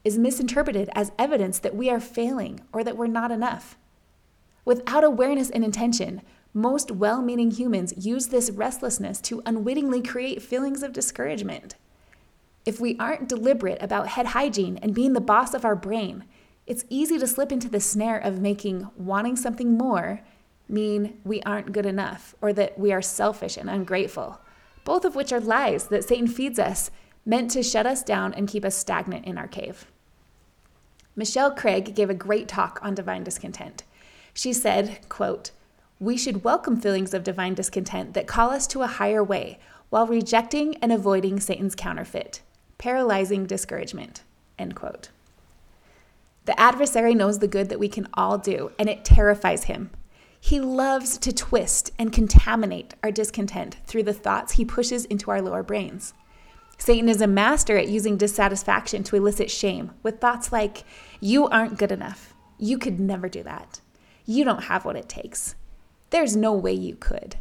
is 0.06 0.16
misinterpreted 0.20 0.92
as 0.94 1.12
evidence 1.18 1.58
that 1.58 1.76
we 1.76 1.90
are 1.90 2.00
failing 2.00 2.60
or 2.72 2.84
that 2.84 2.98
we're 2.98 3.08
not 3.08 3.32
enough. 3.32 3.80
Without 4.64 5.04
awareness 5.04 5.50
and 5.50 5.64
intention, 5.64 6.22
most 6.54 6.92
well 6.92 7.22
meaning 7.22 7.52
humans 7.52 7.94
use 7.98 8.28
this 8.28 8.50
restlessness 8.50 9.22
to 9.22 9.42
unwittingly 9.46 10.02
create 10.02 10.42
feelings 10.42 10.84
of 10.84 10.94
discouragement. 10.94 11.76
If 12.66 12.80
we 12.80 12.98
aren't 12.98 13.30
deliberate 13.30 13.82
about 13.82 14.10
head 14.10 14.28
hygiene 14.28 14.78
and 14.82 14.94
being 14.94 15.14
the 15.14 15.22
boss 15.22 15.54
of 15.54 15.64
our 15.64 15.76
brain, 15.76 16.26
it's 16.66 16.86
easy 16.90 17.18
to 17.18 17.28
slip 17.28 17.52
into 17.52 17.70
the 17.70 17.80
snare 17.80 18.18
of 18.18 18.42
making 18.42 18.90
wanting 18.98 19.36
something 19.36 19.78
more 19.78 20.22
mean 20.68 21.18
we 21.24 21.42
aren't 21.44 21.72
good 21.72 21.86
enough 21.86 22.36
or 22.42 22.52
that 22.54 22.78
we 22.78 22.92
are 22.92 23.02
selfish 23.02 23.56
and 23.56 23.70
ungrateful, 23.70 24.42
both 24.84 25.06
of 25.06 25.16
which 25.16 25.32
are 25.32 25.40
lies 25.40 25.88
that 25.88 26.04
Satan 26.04 26.28
feeds 26.28 26.60
us, 26.60 26.92
meant 27.26 27.52
to 27.52 27.64
shut 27.64 27.86
us 27.86 28.04
down 28.04 28.34
and 28.34 28.48
keep 28.48 28.66
us 28.66 28.76
stagnant 28.76 29.26
in 29.26 29.38
our 29.38 29.48
cave. 29.48 29.88
Michelle 31.16 31.52
Craig 31.52 31.96
gave 31.96 32.10
a 32.10 32.14
great 32.14 32.48
talk 32.48 32.80
on 32.82 32.94
divine 32.94 33.24
discontent. 33.24 33.84
She 34.34 34.54
said, 34.54 35.00
quote, 35.10 35.52
"We 36.00 36.18
should 36.18 36.44
welcome 36.44 36.80
feelings 36.80 37.14
of 37.14 37.24
divine 37.24 37.54
discontent 37.54 38.14
that 38.14 38.28
call 38.28 38.52
us 38.52 38.68
to 38.68 38.84
a 38.84 38.88
higher 38.88 39.24
way 39.24 39.60
while 39.90 40.08
rejecting 40.08 40.76
and 40.78 40.92
avoiding 40.92 41.40
Satan's 41.40 41.76
counterfeit, 41.76 42.42
paralyzing 42.78 43.46
discouragement." 43.46 44.24
End 44.60 44.76
quote. 44.76 45.10
The 46.46 46.60
adversary 46.60 47.14
knows 47.14 47.40
the 47.40 47.48
good 47.48 47.68
that 47.68 47.80
we 47.80 47.90
can 47.90 48.08
all 48.14 48.38
do, 48.38 48.72
and 48.80 48.88
it 48.88 49.04
terrifies 49.04 49.66
him. 49.66 49.90
He 50.40 50.62
loves 50.62 51.18
to 51.18 51.34
twist 51.34 51.92
and 52.00 52.14
contaminate 52.14 52.96
our 53.04 53.12
discontent 53.12 53.76
through 53.86 54.04
the 54.04 54.14
thoughts 54.14 54.54
he 54.54 54.64
pushes 54.64 55.04
into 55.04 55.30
our 55.30 55.42
lower 55.42 55.62
brains. 55.62 56.14
Satan 56.78 57.10
is 57.10 57.20
a 57.20 57.28
master 57.28 57.78
at 57.78 57.90
using 57.90 58.16
dissatisfaction 58.16 59.04
to 59.04 59.18
elicit 59.18 59.52
shame 59.52 59.92
with 60.04 60.22
thoughts 60.22 60.54
like, 60.54 60.86
You 61.20 61.50
aren't 61.50 61.78
good 61.78 61.92
enough. 61.92 62.34
You 62.58 62.78
could 62.78 62.98
never 62.98 63.28
do 63.28 63.44
that. 63.44 63.82
You 64.26 64.46
don't 64.46 64.66
have 64.66 64.86
what 64.86 64.96
it 64.96 65.10
takes. 65.10 65.56
There's 66.10 66.36
no 66.36 66.54
way 66.54 66.74
you 66.74 66.96
could. 66.96 67.36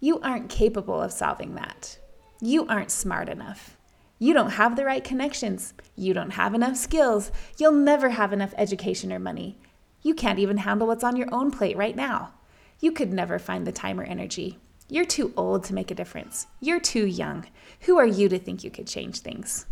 You 0.00 0.20
aren't 0.20 0.50
capable 0.50 1.00
of 1.00 1.12
solving 1.12 1.54
that. 1.54 1.98
You 2.40 2.66
aren't 2.66 2.90
smart 2.90 3.28
enough. 3.28 3.76
You 4.18 4.34
don't 4.34 4.50
have 4.50 4.76
the 4.76 4.84
right 4.84 5.02
connections. 5.02 5.74
You 5.96 6.14
don't 6.14 6.30
have 6.30 6.54
enough 6.54 6.76
skills. 6.76 7.30
You'll 7.56 7.72
never 7.72 8.10
have 8.10 8.32
enough 8.32 8.54
education 8.56 9.12
or 9.12 9.18
money. 9.18 9.58
You 10.02 10.14
can't 10.14 10.38
even 10.38 10.58
handle 10.58 10.86
what's 10.86 11.04
on 11.04 11.16
your 11.16 11.32
own 11.32 11.50
plate 11.50 11.76
right 11.76 11.96
now. 11.96 12.32
You 12.80 12.92
could 12.92 13.12
never 13.12 13.38
find 13.38 13.66
the 13.66 13.72
time 13.72 13.98
or 13.98 14.04
energy. 14.04 14.58
You're 14.88 15.06
too 15.06 15.32
old 15.36 15.64
to 15.64 15.74
make 15.74 15.90
a 15.90 15.94
difference. 15.94 16.46
You're 16.60 16.80
too 16.80 17.06
young. 17.06 17.46
Who 17.80 17.98
are 17.98 18.06
you 18.06 18.28
to 18.28 18.38
think 18.38 18.62
you 18.62 18.70
could 18.70 18.86
change 18.86 19.20
things? 19.20 19.66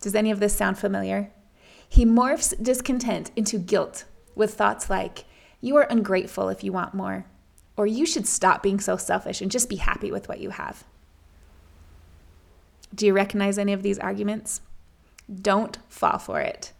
Does 0.00 0.14
any 0.14 0.30
of 0.30 0.40
this 0.40 0.54
sound 0.54 0.78
familiar? 0.78 1.30
He 1.88 2.04
morphs 2.04 2.62
discontent 2.62 3.30
into 3.36 3.58
guilt 3.58 4.04
with 4.34 4.54
thoughts 4.54 4.90
like, 4.90 5.24
you 5.64 5.76
are 5.76 5.86
ungrateful 5.88 6.50
if 6.50 6.62
you 6.62 6.72
want 6.72 6.92
more, 6.92 7.24
or 7.74 7.86
you 7.86 8.04
should 8.04 8.26
stop 8.26 8.62
being 8.62 8.78
so 8.78 8.98
selfish 8.98 9.40
and 9.40 9.50
just 9.50 9.70
be 9.70 9.76
happy 9.76 10.12
with 10.12 10.28
what 10.28 10.38
you 10.38 10.50
have. 10.50 10.84
Do 12.94 13.06
you 13.06 13.14
recognize 13.14 13.56
any 13.56 13.72
of 13.72 13.82
these 13.82 13.98
arguments? 13.98 14.60
Don't 15.34 15.78
fall 15.88 16.18
for 16.18 16.40
it. 16.40 16.74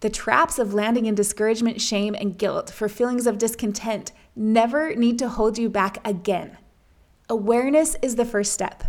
The 0.00 0.10
traps 0.10 0.58
of 0.58 0.74
landing 0.74 1.06
in 1.06 1.14
discouragement, 1.14 1.80
shame, 1.80 2.14
and 2.14 2.36
guilt 2.36 2.68
for 2.68 2.86
feelings 2.86 3.26
of 3.26 3.38
discontent 3.38 4.12
never 4.36 4.94
need 4.94 5.18
to 5.20 5.30
hold 5.30 5.56
you 5.56 5.70
back 5.70 6.06
again. 6.06 6.58
Awareness 7.30 7.96
is 8.02 8.16
the 8.16 8.26
first 8.26 8.52
step. 8.52 8.84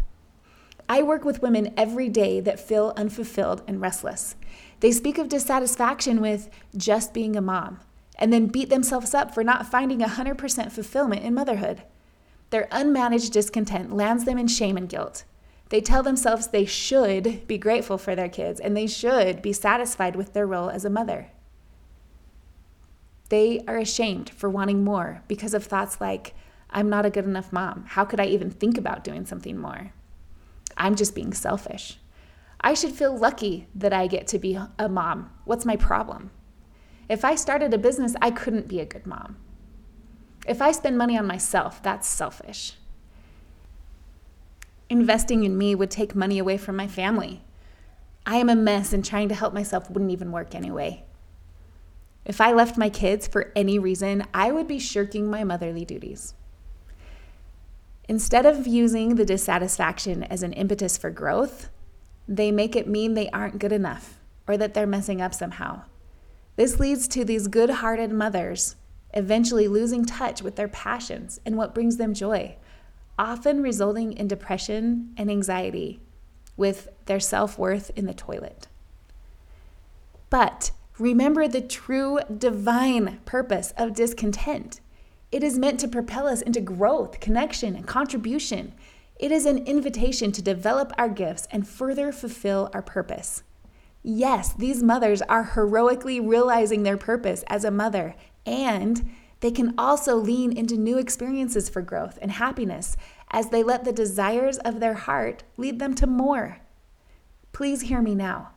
I 0.89 1.01
work 1.01 1.23
with 1.23 1.41
women 1.41 1.73
every 1.77 2.09
day 2.09 2.41
that 2.41 2.59
feel 2.59 2.91
unfulfilled 2.97 3.63
and 3.69 3.79
restless. 3.79 4.35
They 4.81 4.91
speak 4.91 5.17
of 5.17 5.29
dissatisfaction 5.29 6.19
with 6.19 6.49
just 6.75 7.13
being 7.13 7.37
a 7.37 7.41
mom 7.41 7.79
and 8.19 8.31
then 8.31 8.47
beat 8.47 8.69
themselves 8.69 9.13
up 9.15 9.33
for 9.33 9.43
not 9.43 9.65
finding 9.65 10.01
100% 10.01 10.71
fulfillment 10.71 11.23
in 11.23 11.33
motherhood. 11.33 11.81
Their 12.51 12.67
unmanaged 12.67 13.31
discontent 13.31 13.95
lands 13.95 14.25
them 14.25 14.37
in 14.37 14.47
shame 14.47 14.77
and 14.77 14.89
guilt. 14.89 15.23
They 15.69 15.81
tell 15.81 16.03
themselves 16.03 16.47
they 16.47 16.65
should 16.65 17.47
be 17.47 17.57
grateful 17.57 17.97
for 17.97 18.15
their 18.15 18.27
kids 18.27 18.59
and 18.59 18.75
they 18.75 18.87
should 18.87 19.41
be 19.41 19.53
satisfied 19.53 20.15
with 20.15 20.33
their 20.33 20.45
role 20.45 20.69
as 20.69 20.83
a 20.83 20.89
mother. 20.89 21.31
They 23.29 23.63
are 23.67 23.77
ashamed 23.77 24.31
for 24.31 24.49
wanting 24.49 24.83
more 24.83 25.23
because 25.27 25.53
of 25.53 25.63
thoughts 25.63 26.01
like, 26.01 26.33
I'm 26.71 26.89
not 26.89 27.05
a 27.05 27.11
good 27.11 27.25
enough 27.25 27.53
mom. 27.53 27.85
How 27.87 28.03
could 28.03 28.19
I 28.19 28.25
even 28.25 28.49
think 28.49 28.77
about 28.77 29.03
doing 29.03 29.25
something 29.25 29.57
more? 29.57 29.93
I'm 30.75 30.95
just 30.95 31.15
being 31.15 31.33
selfish. 31.33 31.99
I 32.61 32.73
should 32.73 32.91
feel 32.91 33.15
lucky 33.15 33.67
that 33.75 33.93
I 33.93 34.07
get 34.07 34.27
to 34.27 34.39
be 34.39 34.59
a 34.77 34.89
mom. 34.89 35.31
What's 35.45 35.65
my 35.65 35.75
problem? 35.77 36.31
If 37.09 37.25
I 37.25 37.33
started 37.33 37.73
a 37.73 37.79
business, 37.79 38.15
I 38.21 38.29
couldn't 38.29 38.67
be 38.67 38.79
a 38.79 38.85
good 38.85 39.07
mom. 39.07 39.37
If 40.47 40.61
I 40.61 40.71
spend 40.71 40.97
money 40.97 41.17
on 41.17 41.25
myself, 41.25 41.81
that's 41.81 42.07
selfish. 42.07 42.73
Investing 44.89 45.43
in 45.43 45.57
me 45.57 45.73
would 45.75 45.91
take 45.91 46.15
money 46.15 46.37
away 46.37 46.57
from 46.57 46.75
my 46.75 46.87
family. 46.87 47.43
I 48.25 48.37
am 48.37 48.49
a 48.49 48.55
mess, 48.55 48.93
and 48.93 49.03
trying 49.03 49.29
to 49.29 49.35
help 49.35 49.53
myself 49.53 49.89
wouldn't 49.89 50.11
even 50.11 50.31
work 50.31 50.53
anyway. 50.53 51.03
If 52.25 52.39
I 52.39 52.53
left 52.53 52.77
my 52.77 52.89
kids 52.89 53.27
for 53.27 53.51
any 53.55 53.79
reason, 53.79 54.23
I 54.33 54.51
would 54.51 54.67
be 54.67 54.77
shirking 54.77 55.29
my 55.29 55.43
motherly 55.43 55.85
duties. 55.85 56.35
Instead 58.07 58.45
of 58.45 58.67
using 58.67 59.15
the 59.15 59.25
dissatisfaction 59.25 60.23
as 60.23 60.43
an 60.43 60.53
impetus 60.53 60.97
for 60.97 61.09
growth, 61.09 61.69
they 62.27 62.51
make 62.51 62.75
it 62.75 62.87
mean 62.87 63.13
they 63.13 63.29
aren't 63.29 63.59
good 63.59 63.71
enough 63.71 64.19
or 64.47 64.57
that 64.57 64.73
they're 64.73 64.87
messing 64.87 65.21
up 65.21 65.33
somehow. 65.33 65.83
This 66.59 66.77
leads 66.77 67.07
to 67.07 67.23
these 67.23 67.47
good 67.47 67.69
hearted 67.69 68.11
mothers 68.11 68.75
eventually 69.13 69.69
losing 69.69 70.03
touch 70.03 70.41
with 70.41 70.57
their 70.57 70.67
passions 70.67 71.39
and 71.45 71.55
what 71.55 71.73
brings 71.73 71.95
them 71.95 72.13
joy 72.13 72.57
often 73.17 73.61
resulting 73.61 74.11
in 74.11 74.27
depression 74.27 75.13
and 75.15 75.31
anxiety 75.31 76.01
with 76.57 76.89
their 77.05 77.21
self 77.21 77.57
worth 77.57 77.91
in 77.95 78.07
the 78.07 78.13
toilet. 78.13 78.67
But 80.29 80.71
remember 80.97 81.47
the 81.47 81.61
true 81.61 82.19
divine 82.37 83.21
purpose 83.23 83.73
of 83.77 83.95
discontent. 83.95 84.81
It 85.31 85.43
is 85.43 85.57
meant 85.57 85.79
to 85.79 85.87
propel 85.87 86.27
us 86.27 86.41
into 86.41 86.59
growth, 86.59 87.21
connection, 87.21 87.73
and 87.73 87.87
contribution. 87.87 88.73
It 89.15 89.31
is 89.31 89.45
an 89.45 89.59
invitation 89.59 90.33
to 90.33 90.41
develop 90.41 90.91
our 90.97 91.07
gifts 91.07 91.47
and 91.51 91.65
further 91.65 92.11
fulfill 92.11 92.69
our 92.73 92.81
purpose. 92.81 93.43
Yes, 94.11 94.53
these 94.53 94.81
mothers 94.81 95.21
are 95.21 95.43
heroically 95.43 96.19
realizing 96.19 96.81
their 96.81 96.97
purpose 96.97 97.43
as 97.45 97.63
a 97.63 97.69
mother 97.69 98.15
and 98.43 99.07
they 99.41 99.51
can 99.51 99.75
also 99.77 100.15
lean 100.15 100.51
into 100.51 100.77
new 100.77 100.97
experiences 100.97 101.69
for 101.69 101.83
growth 101.83 102.17
and 102.19 102.31
happiness 102.31 102.97
as 103.29 103.49
they 103.49 103.61
let 103.61 103.85
the 103.85 103.91
desires 103.91 104.57
of 104.57 104.79
their 104.79 104.95
heart 104.95 105.43
lead 105.57 105.77
them 105.77 105.93
to 105.93 106.07
more. 106.07 106.57
Please 107.51 107.81
hear 107.81 108.01
me 108.01 108.15
now. 108.15 108.49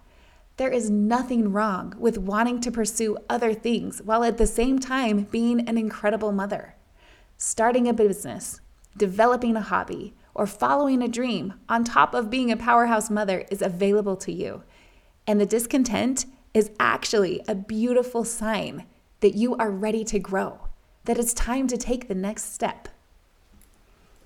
There 0.57 0.71
is 0.71 0.89
nothing 0.89 1.53
wrong 1.53 1.97
with 1.99 2.17
wanting 2.17 2.63
to 2.63 2.71
pursue 2.73 3.19
other 3.29 3.53
things 3.53 4.01
while 4.01 4.25
at 4.25 4.39
the 4.39 4.47
same 4.47 4.79
time 4.79 5.25
being 5.25 5.69
an 5.69 5.77
incredible 5.77 6.33
mother. 6.33 6.77
Starting 7.37 7.87
a 7.87 7.93
business, 7.93 8.63
developing 8.97 9.57
a 9.57 9.61
hobby, 9.61 10.15
or 10.35 10.47
following 10.47 11.03
a 11.03 11.09
dream 11.09 11.53
on 11.69 11.85
top 11.85 12.15
of 12.15 12.31
being 12.31 12.51
a 12.51 12.57
powerhouse 12.57 13.11
mother 13.11 13.45
is 13.51 13.61
available 13.61 14.17
to 14.17 14.33
you. 14.33 14.63
And 15.27 15.41
the 15.41 15.47
discontent 15.47 16.27
is 16.53 16.71
actually 16.79 17.43
a 17.49 17.55
beautiful 17.55 18.25
sign 18.25 18.87
that 19.21 19.35
you 19.35 19.57
are 19.57 19.71
ready 19.71 20.05
to 20.05 20.19
grow 20.19 20.69
that 21.05 21.19
it's 21.19 21.35
time 21.35 21.67
to 21.69 21.77
take 21.77 22.09
the 22.09 22.15
next 22.15 22.53
step. 22.53 22.89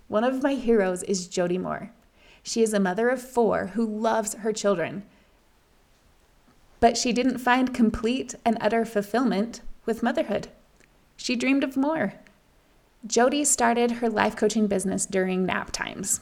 One 0.08 0.24
of 0.24 0.42
my 0.42 0.54
heroes 0.54 1.02
is 1.02 1.26
Jody 1.26 1.58
Moore. 1.58 1.92
She 2.42 2.62
is 2.62 2.72
a 2.72 2.80
mother 2.80 3.08
of 3.08 3.20
four 3.20 3.68
who 3.68 3.84
loves 3.86 4.34
her 4.34 4.52
children. 4.52 5.04
But 6.78 6.96
she 6.96 7.12
didn't 7.12 7.38
find 7.38 7.74
complete 7.74 8.34
and 8.44 8.58
utter 8.60 8.84
fulfillment 8.84 9.62
with 9.84 10.02
motherhood. 10.02 10.48
She 11.16 11.34
dreamed 11.34 11.64
of 11.64 11.76
more. 11.76 12.14
Jody 13.06 13.44
started 13.44 13.92
her 13.92 14.08
life 14.08 14.36
coaching 14.36 14.66
business 14.66 15.06
during 15.06 15.46
nap 15.46 15.70
times. 15.72 16.20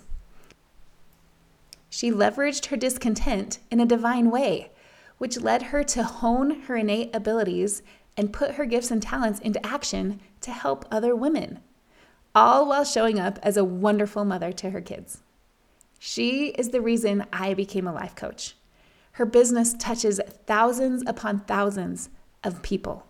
She 1.94 2.10
leveraged 2.10 2.66
her 2.66 2.76
discontent 2.76 3.60
in 3.70 3.78
a 3.78 3.86
divine 3.86 4.32
way, 4.32 4.72
which 5.18 5.40
led 5.40 5.62
her 5.62 5.84
to 5.84 6.02
hone 6.02 6.62
her 6.62 6.74
innate 6.74 7.14
abilities 7.14 7.84
and 8.16 8.32
put 8.32 8.56
her 8.56 8.64
gifts 8.64 8.90
and 8.90 9.00
talents 9.00 9.38
into 9.38 9.64
action 9.64 10.18
to 10.40 10.50
help 10.50 10.84
other 10.90 11.14
women, 11.14 11.60
all 12.34 12.66
while 12.66 12.82
showing 12.82 13.20
up 13.20 13.38
as 13.44 13.56
a 13.56 13.62
wonderful 13.62 14.24
mother 14.24 14.50
to 14.50 14.70
her 14.70 14.80
kids. 14.80 15.22
She 16.00 16.48
is 16.58 16.70
the 16.70 16.80
reason 16.80 17.26
I 17.32 17.54
became 17.54 17.86
a 17.86 17.94
life 17.94 18.16
coach. 18.16 18.56
Her 19.12 19.24
business 19.24 19.72
touches 19.74 20.20
thousands 20.46 21.04
upon 21.06 21.42
thousands 21.42 22.10
of 22.42 22.60
people. 22.62 23.06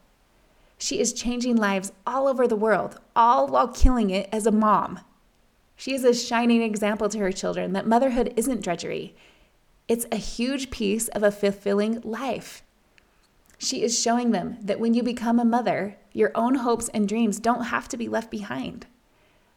She 0.76 1.00
is 1.00 1.14
changing 1.14 1.56
lives 1.56 1.92
all 2.06 2.28
over 2.28 2.46
the 2.46 2.54
world, 2.54 3.00
all 3.16 3.46
while 3.46 3.68
killing 3.68 4.10
it 4.10 4.28
as 4.30 4.46
a 4.46 4.52
mom. 4.52 5.00
She 5.76 5.94
is 5.94 6.04
a 6.04 6.14
shining 6.14 6.62
example 6.62 7.08
to 7.08 7.18
her 7.18 7.32
children 7.32 7.72
that 7.72 7.86
motherhood 7.86 8.32
isn't 8.36 8.62
drudgery. 8.62 9.14
It's 9.88 10.06
a 10.10 10.16
huge 10.16 10.70
piece 10.70 11.08
of 11.08 11.22
a 11.22 11.30
fulfilling 11.30 12.00
life. 12.02 12.62
She 13.58 13.82
is 13.82 14.00
showing 14.00 14.30
them 14.30 14.58
that 14.60 14.80
when 14.80 14.94
you 14.94 15.02
become 15.02 15.38
a 15.38 15.44
mother, 15.44 15.96
your 16.12 16.30
own 16.34 16.56
hopes 16.56 16.88
and 16.90 17.08
dreams 17.08 17.40
don't 17.40 17.64
have 17.64 17.88
to 17.88 17.96
be 17.96 18.08
left 18.08 18.30
behind. 18.30 18.86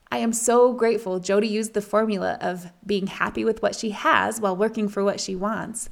I 0.09 0.19
am 0.19 0.33
so 0.33 0.73
grateful 0.73 1.19
Jody 1.19 1.47
used 1.47 1.73
the 1.73 1.81
formula 1.81 2.37
of 2.39 2.71
being 2.85 3.07
happy 3.07 3.43
with 3.43 3.61
what 3.61 3.75
she 3.75 3.91
has 3.91 4.39
while 4.39 4.55
working 4.55 4.87
for 4.87 5.03
what 5.03 5.19
she 5.19 5.35
wants 5.35 5.89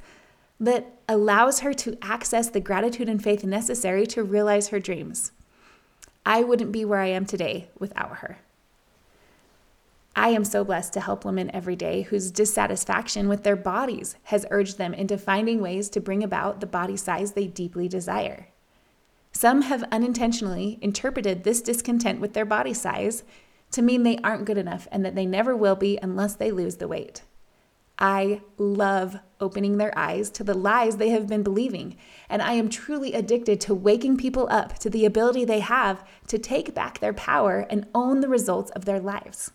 that 0.58 0.98
allows 1.08 1.60
her 1.60 1.74
to 1.74 1.98
access 2.00 2.48
the 2.48 2.60
gratitude 2.60 3.08
and 3.08 3.22
faith 3.22 3.44
necessary 3.44 4.06
to 4.06 4.22
realize 4.22 4.68
her 4.68 4.80
dreams. 4.80 5.32
I 6.24 6.42
wouldn't 6.42 6.72
be 6.72 6.84
where 6.84 7.00
I 7.00 7.08
am 7.08 7.26
today 7.26 7.68
without 7.78 8.18
her. 8.18 8.38
I 10.18 10.30
am 10.30 10.46
so 10.46 10.64
blessed 10.64 10.94
to 10.94 11.00
help 11.00 11.26
women 11.26 11.50
every 11.54 11.76
day 11.76 12.00
whose 12.00 12.30
dissatisfaction 12.30 13.28
with 13.28 13.42
their 13.42 13.54
bodies 13.54 14.16
has 14.24 14.46
urged 14.50 14.78
them 14.78 14.94
into 14.94 15.18
finding 15.18 15.60
ways 15.60 15.90
to 15.90 16.00
bring 16.00 16.24
about 16.24 16.60
the 16.60 16.66
body 16.66 16.96
size 16.96 17.32
they 17.32 17.46
deeply 17.46 17.86
desire. 17.86 18.48
Some 19.32 19.60
have 19.62 19.84
unintentionally 19.92 20.78
interpreted 20.80 21.44
this 21.44 21.60
discontent 21.60 22.18
with 22.18 22.32
their 22.32 22.46
body 22.46 22.72
size 22.72 23.24
to 23.72 23.82
mean 23.82 24.04
they 24.04 24.16
aren't 24.24 24.46
good 24.46 24.56
enough 24.56 24.88
and 24.90 25.04
that 25.04 25.14
they 25.14 25.26
never 25.26 25.54
will 25.54 25.76
be 25.76 25.98
unless 26.00 26.34
they 26.34 26.50
lose 26.50 26.76
the 26.76 26.88
weight. 26.88 27.22
I 27.98 28.40
love 28.56 29.18
opening 29.38 29.76
their 29.76 29.96
eyes 29.98 30.30
to 30.30 30.44
the 30.44 30.54
lies 30.54 30.96
they 30.96 31.10
have 31.10 31.26
been 31.26 31.42
believing, 31.42 31.96
and 32.30 32.40
I 32.40 32.52
am 32.52 32.70
truly 32.70 33.12
addicted 33.12 33.60
to 33.62 33.74
waking 33.74 34.16
people 34.16 34.48
up 34.50 34.78
to 34.78 34.88
the 34.88 35.04
ability 35.04 35.44
they 35.44 35.60
have 35.60 36.06
to 36.28 36.38
take 36.38 36.74
back 36.74 37.00
their 37.00 37.12
power 37.12 37.66
and 37.68 37.86
own 37.94 38.20
the 38.20 38.28
results 38.28 38.70
of 38.70 38.86
their 38.86 39.00
lives. 39.00 39.50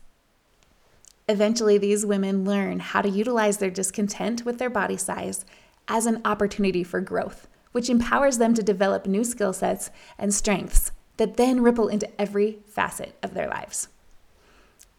Eventually, 1.31 1.77
these 1.77 2.05
women 2.05 2.43
learn 2.43 2.81
how 2.81 3.01
to 3.01 3.07
utilize 3.07 3.55
their 3.55 3.69
discontent 3.69 4.43
with 4.43 4.57
their 4.57 4.69
body 4.69 4.97
size 4.97 5.45
as 5.87 6.05
an 6.05 6.21
opportunity 6.25 6.83
for 6.83 6.99
growth, 6.99 7.47
which 7.71 7.89
empowers 7.89 8.37
them 8.37 8.53
to 8.53 8.61
develop 8.61 9.05
new 9.05 9.23
skill 9.23 9.53
sets 9.53 9.91
and 10.17 10.33
strengths 10.33 10.91
that 11.15 11.37
then 11.37 11.61
ripple 11.61 11.87
into 11.87 12.19
every 12.19 12.59
facet 12.67 13.15
of 13.23 13.33
their 13.33 13.47
lives. 13.47 13.87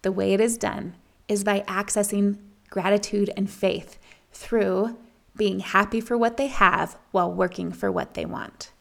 The 0.01 0.11
way 0.11 0.33
it 0.33 0.41
is 0.41 0.57
done 0.57 0.95
is 1.29 1.45
by 1.45 1.61
accessing 1.69 2.39
gratitude 2.71 3.31
and 3.37 3.51
faith 3.51 3.99
through 4.33 4.97
being 5.37 5.61
happy 5.61 6.01
for 6.01 6.17
what 6.17 6.39
they 6.39 6.47
have 6.47 6.97
while 7.11 7.31
working 7.31 7.73
for 7.73 7.93
what 7.93 8.15
they 8.15 8.25
want. 8.25 8.73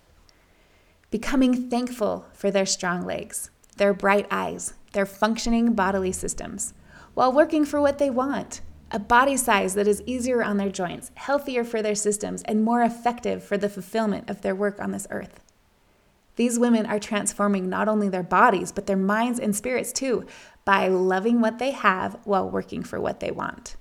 Becoming 1.09 1.69
thankful 1.69 2.27
for 2.31 2.49
their 2.49 2.65
strong 2.65 3.05
legs, 3.05 3.49
their 3.75 3.93
bright 3.93 4.25
eyes, 4.31 4.73
their 4.93 5.05
functioning 5.05 5.73
bodily 5.73 6.13
systems 6.13 6.73
while 7.13 7.31
working 7.31 7.65
for 7.65 7.81
what 7.81 7.97
they 7.97 8.09
want 8.09 8.61
a 8.91 8.99
body 8.99 9.37
size 9.37 9.73
that 9.75 9.87
is 9.87 10.03
easier 10.05 10.43
on 10.43 10.57
their 10.57 10.69
joints, 10.69 11.11
healthier 11.15 11.63
for 11.63 11.81
their 11.81 11.95
systems, 11.95 12.43
and 12.43 12.63
more 12.63 12.83
effective 12.83 13.41
for 13.41 13.57
the 13.57 13.69
fulfillment 13.69 14.29
of 14.29 14.41
their 14.41 14.53
work 14.53 14.79
on 14.81 14.91
this 14.91 15.07
earth. 15.09 15.39
These 16.35 16.59
women 16.59 16.85
are 16.85 16.99
transforming 16.99 17.69
not 17.69 17.87
only 17.87 18.09
their 18.09 18.23
bodies, 18.23 18.71
but 18.71 18.87
their 18.87 18.97
minds 18.97 19.39
and 19.39 19.55
spirits 19.55 19.93
too, 19.93 20.25
by 20.65 20.87
loving 20.87 21.39
what 21.39 21.57
they 21.57 21.71
have 21.71 22.19
while 22.23 22.49
working 22.49 22.83
for 22.83 22.99
what 22.99 23.19
they 23.19 23.31
want. 23.31 23.75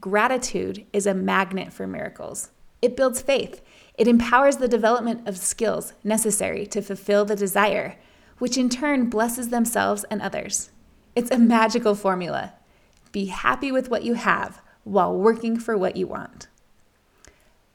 Gratitude 0.00 0.86
is 0.92 1.06
a 1.06 1.14
magnet 1.14 1.72
for 1.72 1.86
miracles. 1.86 2.50
It 2.80 2.96
builds 2.96 3.20
faith. 3.20 3.60
It 3.94 4.06
empowers 4.06 4.58
the 4.58 4.68
development 4.68 5.26
of 5.26 5.36
skills 5.36 5.92
necessary 6.04 6.66
to 6.66 6.80
fulfill 6.80 7.24
the 7.24 7.36
desire, 7.36 7.98
which 8.38 8.56
in 8.56 8.68
turn 8.68 9.10
blesses 9.10 9.48
themselves 9.48 10.04
and 10.10 10.22
others. 10.22 10.70
It's 11.18 11.32
a 11.32 11.36
magical 11.36 11.96
formula. 11.96 12.52
Be 13.10 13.24
happy 13.24 13.72
with 13.72 13.90
what 13.90 14.04
you 14.04 14.14
have 14.14 14.62
while 14.84 15.12
working 15.12 15.58
for 15.58 15.76
what 15.76 15.96
you 15.96 16.06
want. 16.06 16.46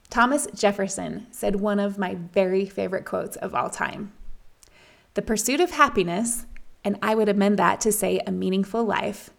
Thomas 0.10 0.47
Jefferson 0.56 1.27
said 1.29 1.58
one 1.58 1.77
of 1.77 1.97
my 1.97 2.15
very 2.15 2.65
favorite 2.65 3.03
quotes 3.03 3.36
of 3.36 3.53
all 3.53 3.69
time 3.69 4.13
The 5.15 5.21
pursuit 5.21 5.60
of 5.60 5.71
happiness, 5.71 6.45
and 6.86 6.97
I 7.01 7.15
would 7.15 7.27
amend 7.27 7.60
that 7.60 7.82
to 7.82 7.91
say 7.91 8.21
a 8.25 8.32
meaningful 8.32 8.86
life, 8.86 9.32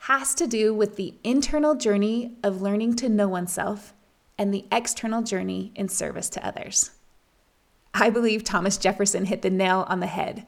has 0.00 0.34
to 0.34 0.46
do 0.46 0.74
with 0.74 0.96
the 0.96 1.14
internal 1.24 1.74
journey 1.74 2.36
of 2.44 2.60
learning 2.60 2.96
to 2.96 3.08
know 3.08 3.28
oneself 3.28 3.94
and 4.36 4.52
the 4.52 4.66
external 4.70 5.22
journey 5.22 5.72
in 5.74 5.88
service 5.88 6.28
to 6.28 6.46
others. 6.46 6.90
I 7.94 8.10
believe 8.10 8.44
Thomas 8.44 8.76
Jefferson 8.76 9.24
hit 9.24 9.40
the 9.40 9.48
nail 9.48 9.86
on 9.88 10.00
the 10.00 10.06
head 10.08 10.46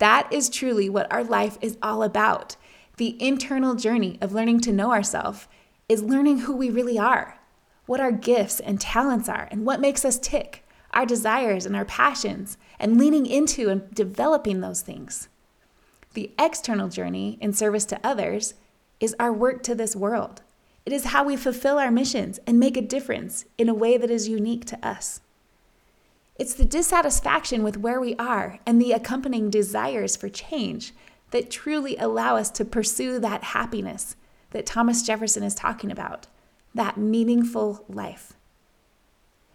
that 0.00 0.30
is 0.32 0.50
truly 0.50 0.88
what 0.88 1.10
our 1.12 1.22
life 1.22 1.56
is 1.60 1.78
all 1.82 2.02
about. 2.02 2.56
The 2.96 3.22
internal 3.22 3.74
journey 3.74 4.18
of 4.20 4.32
learning 4.32 4.60
to 4.62 4.72
know 4.72 4.92
ourselves 4.92 5.46
is 5.88 6.02
learning 6.02 6.40
who 6.40 6.56
we 6.56 6.70
really 6.70 6.98
are, 6.98 7.38
what 7.86 8.00
our 8.00 8.12
gifts 8.12 8.60
and 8.60 8.80
talents 8.80 9.28
are, 9.28 9.48
and 9.50 9.64
what 9.64 9.80
makes 9.80 10.04
us 10.04 10.18
tick, 10.18 10.64
our 10.92 11.06
desires 11.06 11.66
and 11.66 11.76
our 11.76 11.84
passions, 11.84 12.56
and 12.78 12.98
leaning 12.98 13.26
into 13.26 13.68
and 13.68 13.94
developing 13.94 14.60
those 14.60 14.80
things. 14.82 15.28
The 16.14 16.32
external 16.38 16.88
journey 16.88 17.38
in 17.40 17.52
service 17.52 17.84
to 17.86 18.00
others 18.02 18.54
is 19.00 19.14
our 19.20 19.32
work 19.32 19.62
to 19.64 19.74
this 19.74 19.94
world. 19.94 20.42
It 20.86 20.92
is 20.92 21.06
how 21.06 21.24
we 21.24 21.36
fulfill 21.36 21.78
our 21.78 21.90
missions 21.90 22.40
and 22.46 22.58
make 22.58 22.76
a 22.76 22.82
difference 22.82 23.44
in 23.58 23.68
a 23.68 23.74
way 23.74 23.96
that 23.96 24.10
is 24.10 24.28
unique 24.28 24.64
to 24.66 24.86
us. 24.86 25.20
It's 26.40 26.54
the 26.54 26.64
dissatisfaction 26.64 27.62
with 27.62 27.76
where 27.76 28.00
we 28.00 28.16
are 28.16 28.60
and 28.64 28.80
the 28.80 28.92
accompanying 28.92 29.50
desires 29.50 30.16
for 30.16 30.30
change 30.30 30.94
that 31.32 31.50
truly 31.50 31.98
allow 31.98 32.36
us 32.36 32.48
to 32.52 32.64
pursue 32.64 33.18
that 33.18 33.44
happiness 33.44 34.16
that 34.52 34.64
Thomas 34.64 35.02
Jefferson 35.02 35.42
is 35.42 35.54
talking 35.54 35.90
about, 35.90 36.28
that 36.74 36.96
meaningful 36.96 37.84
life. 37.90 38.32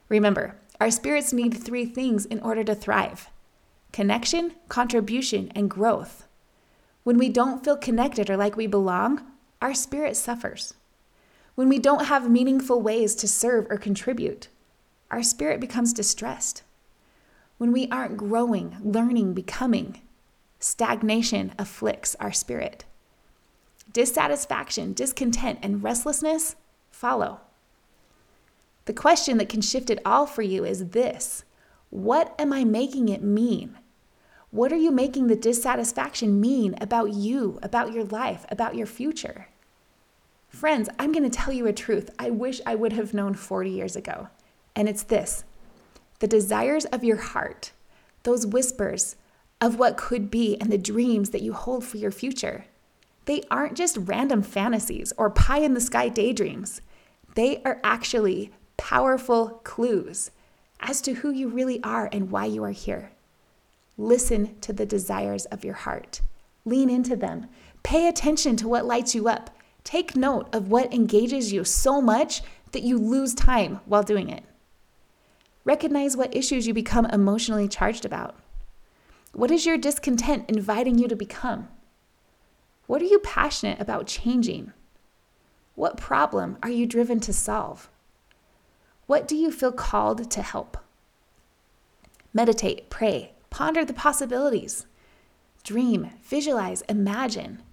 Remember, 0.10 0.58
our 0.80 0.92
spirits 0.92 1.34
need 1.34 1.56
three 1.56 1.88
things 1.88 2.24
in 2.24 2.40
order 2.42 2.64
to 2.64 2.76
thrive 2.76 3.32
connection, 3.92 4.52
contribution, 4.70 5.52
and 5.56 5.72
growth. 5.72 6.28
When 7.04 7.18
we 7.18 7.30
don't 7.30 7.66
feel 7.66 7.78
connected 7.78 8.30
or 8.30 8.38
like 8.38 8.56
we 8.56 8.68
belong, 8.68 9.24
our 9.60 9.74
spirit 9.74 10.16
suffers. 10.16 10.76
When 11.56 11.68
we 11.68 11.80
don't 11.80 12.06
have 12.06 12.30
meaningful 12.30 12.80
ways 12.80 13.16
to 13.16 13.28
serve 13.28 13.66
or 13.72 13.78
contribute, 13.78 14.50
our 15.10 15.24
spirit 15.24 15.60
becomes 15.60 15.92
distressed 15.92 16.62
when 17.58 17.72
we 17.72 17.88
aren't 17.90 18.18
growing, 18.18 18.78
learning, 18.84 19.34
becoming, 19.34 20.02
stagnation 20.60 21.54
afflicts 21.58 22.16
our 22.20 22.32
spirit. 22.32 22.86
Dissatisfaction, 23.92 24.94
discontent, 24.94 25.60
and 25.62 25.84
restlessness 25.84 26.56
follow. 26.92 27.42
The 28.86 28.94
question 28.94 29.38
that 29.38 29.50
can 29.50 29.62
shift 29.62 29.90
it 29.90 30.02
all 30.06 30.26
for 30.26 30.42
you 30.42 30.66
is 30.66 30.90
this 30.90 31.44
What 31.90 32.36
am 32.38 32.52
I 32.52 32.64
making 32.64 33.10
it 33.10 33.24
mean? 33.24 33.78
What 34.52 34.72
are 34.72 34.78
you 34.78 34.92
making 34.92 35.28
the 35.28 35.36
dissatisfaction 35.36 36.40
mean 36.40 36.76
about 36.80 37.14
you, 37.14 37.60
about 37.62 37.94
your 37.94 38.06
life, 38.06 38.46
about 38.50 38.76
your 38.76 38.88
future? 38.88 39.48
Friends, 40.48 40.88
I'm 40.98 41.12
going 41.12 41.30
to 41.30 41.38
tell 41.38 41.54
you 41.54 41.68
a 41.68 41.74
truth 41.74 42.10
I 42.18 42.30
wish 42.30 42.62
I 42.66 42.76
would 42.76 42.94
have 42.94 43.14
known 43.14 43.34
40 43.34 43.70
years 43.70 43.96
ago. 43.98 44.30
And 44.74 44.88
it's 44.88 45.04
this 45.04 45.44
the 46.26 46.30
desires 46.40 46.86
of 46.86 47.04
your 47.04 47.18
heart, 47.18 47.72
those 48.24 48.48
whispers 48.48 49.16
of 49.62 49.78
what 49.78 49.96
could 49.96 50.32
be 50.32 50.60
and 50.60 50.72
the 50.72 50.78
dreams 50.78 51.30
that 51.30 51.44
you 51.44 51.54
hold 51.54 51.86
for 51.86 51.98
your 51.98 52.10
future. 52.10 52.66
They 53.26 53.44
aren't 53.52 53.78
just 53.78 53.96
random 54.02 54.42
fantasies 54.42 55.14
or 55.18 55.30
pie 55.30 55.60
in 55.60 55.76
the 55.76 55.80
sky 55.80 56.10
daydreams. 56.10 56.82
They 57.36 57.62
are 57.62 57.80
actually 57.84 58.50
powerful 58.76 59.62
clues 59.64 60.32
as 60.80 61.00
to 61.02 61.14
who 61.14 61.30
you 61.30 61.48
really 61.48 61.80
are 61.84 62.10
and 62.12 62.32
why 62.32 62.46
you 62.46 62.64
are 62.64 62.72
here. 62.72 63.12
Listen 63.96 64.60
to 64.62 64.74
the 64.74 64.88
desires 64.88 65.46
of 65.46 65.64
your 65.64 65.76
heart. 65.76 66.22
Lean 66.66 66.90
into 66.90 67.16
them. 67.16 67.46
Pay 67.84 68.08
attention 68.08 68.56
to 68.56 68.68
what 68.68 68.88
lights 68.88 69.14
you 69.14 69.28
up. 69.28 69.56
Take 69.84 70.16
note 70.16 70.50
of 70.56 70.70
what 70.70 70.92
engages 70.92 71.54
you 71.54 71.64
so 71.64 72.02
much 72.02 72.42
that 72.72 72.82
you 72.82 72.98
lose 72.98 73.36
time 73.36 73.80
while 73.86 74.02
doing 74.02 74.30
it. 74.30 74.44
Recognize 75.66 76.16
what 76.16 76.36
issues 76.36 76.68
you 76.68 76.74
become 76.74 77.08
emotionally 77.08 77.68
charged 77.68 78.06
about. 78.06 78.36
What 79.34 79.52
is 79.52 79.66
your 79.66 79.78
discontent 79.78 80.48
inviting 80.48 80.98
you 81.00 81.08
to 81.08 81.16
become? 81.16 81.68
What 82.86 83.02
are 83.02 83.06
you 83.06 83.20
passionate 83.20 83.82
about 83.82 84.06
changing? 84.06 84.72
What 85.74 85.98
problem 85.98 86.58
are 86.62 86.70
you 86.70 86.86
driven 86.86 87.20
to 87.22 87.34
solve? 87.34 87.90
What 89.08 89.28
do 89.28 89.36
you 89.36 89.52
feel 89.52 89.72
called 89.72 90.30
to 90.32 90.42
help? 90.42 90.78
Meditate, 92.32 92.90
pray, 92.92 93.34
ponder 93.50 93.84
the 93.84 93.94
possibilities. 93.94 94.86
Dream, 95.64 96.12
visualize, 96.24 96.82
imagine. 96.84 97.64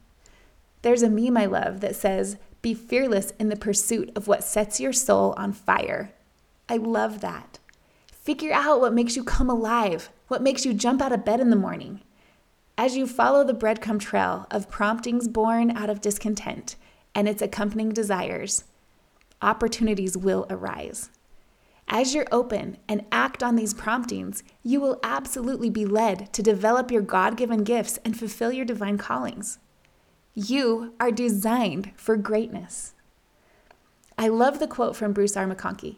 There's 0.81 1.03
a 1.03 1.11
meme 1.11 1.37
I 1.37 1.45
love 1.45 1.81
that 1.81 1.95
says, 1.95 2.39
Be 2.63 2.73
fearless 2.73 3.33
in 3.39 3.51
the 3.51 3.57
pursuit 3.57 4.11
of 4.17 4.27
what 4.27 4.45
sets 4.45 4.81
your 4.81 4.93
soul 4.95 5.35
on 5.37 5.53
fire. 5.53 6.13
I 6.69 6.79
love 6.79 7.21
that. 7.21 7.59
Figure 8.23 8.53
out 8.53 8.81
what 8.81 8.95
makes 8.95 9.17
you 9.17 9.25
come 9.25 9.51
alive, 9.51 10.09
what 10.29 10.43
makes 10.43 10.65
you 10.65 10.73
jump 10.73 11.03
out 11.03 11.11
of 11.11 11.25
bed 11.25 11.41
in 11.41 11.51
the 11.51 11.57
morning. 11.57 12.03
As 12.79 12.97
you 12.97 13.05
follow 13.09 13.43
the 13.43 13.53
breadcrumb 13.53 13.99
trail 13.99 14.47
of 14.49 14.71
promptings 14.71 15.27
born 15.27 15.77
out 15.77 15.91
of 15.91 16.01
discontent 16.01 16.77
and 17.17 17.29
its 17.29 17.43
accompanying 17.43 17.91
desires, 17.91 18.63
opportunities 19.43 20.17
will 20.17 20.47
arise. 20.49 21.11
As 21.89 22.15
you're 22.15 22.29
open 22.31 22.77
and 22.89 23.05
act 23.11 23.43
on 23.43 23.57
these 23.57 23.75
promptings, 23.75 24.45
you 24.63 24.81
will 24.81 25.01
absolutely 25.03 25.69
be 25.69 25.85
led 25.85 26.33
to 26.33 26.45
develop 26.45 26.93
your 26.93 27.03
God 27.03 27.37
given 27.37 27.65
gifts 27.65 27.99
and 28.05 28.17
fulfill 28.17 28.53
your 28.53 28.65
divine 28.65 28.99
callings. 28.99 29.59
You 30.33 30.95
are 31.01 31.11
designed 31.11 31.91
for 31.97 32.17
greatness. 32.17 32.95
I 34.17 34.29
love 34.29 34.61
the 34.61 34.69
quote 34.69 34.95
from 34.95 35.13
Bruce 35.13 35.37
R. 35.37 35.45
McConkie 35.45 35.97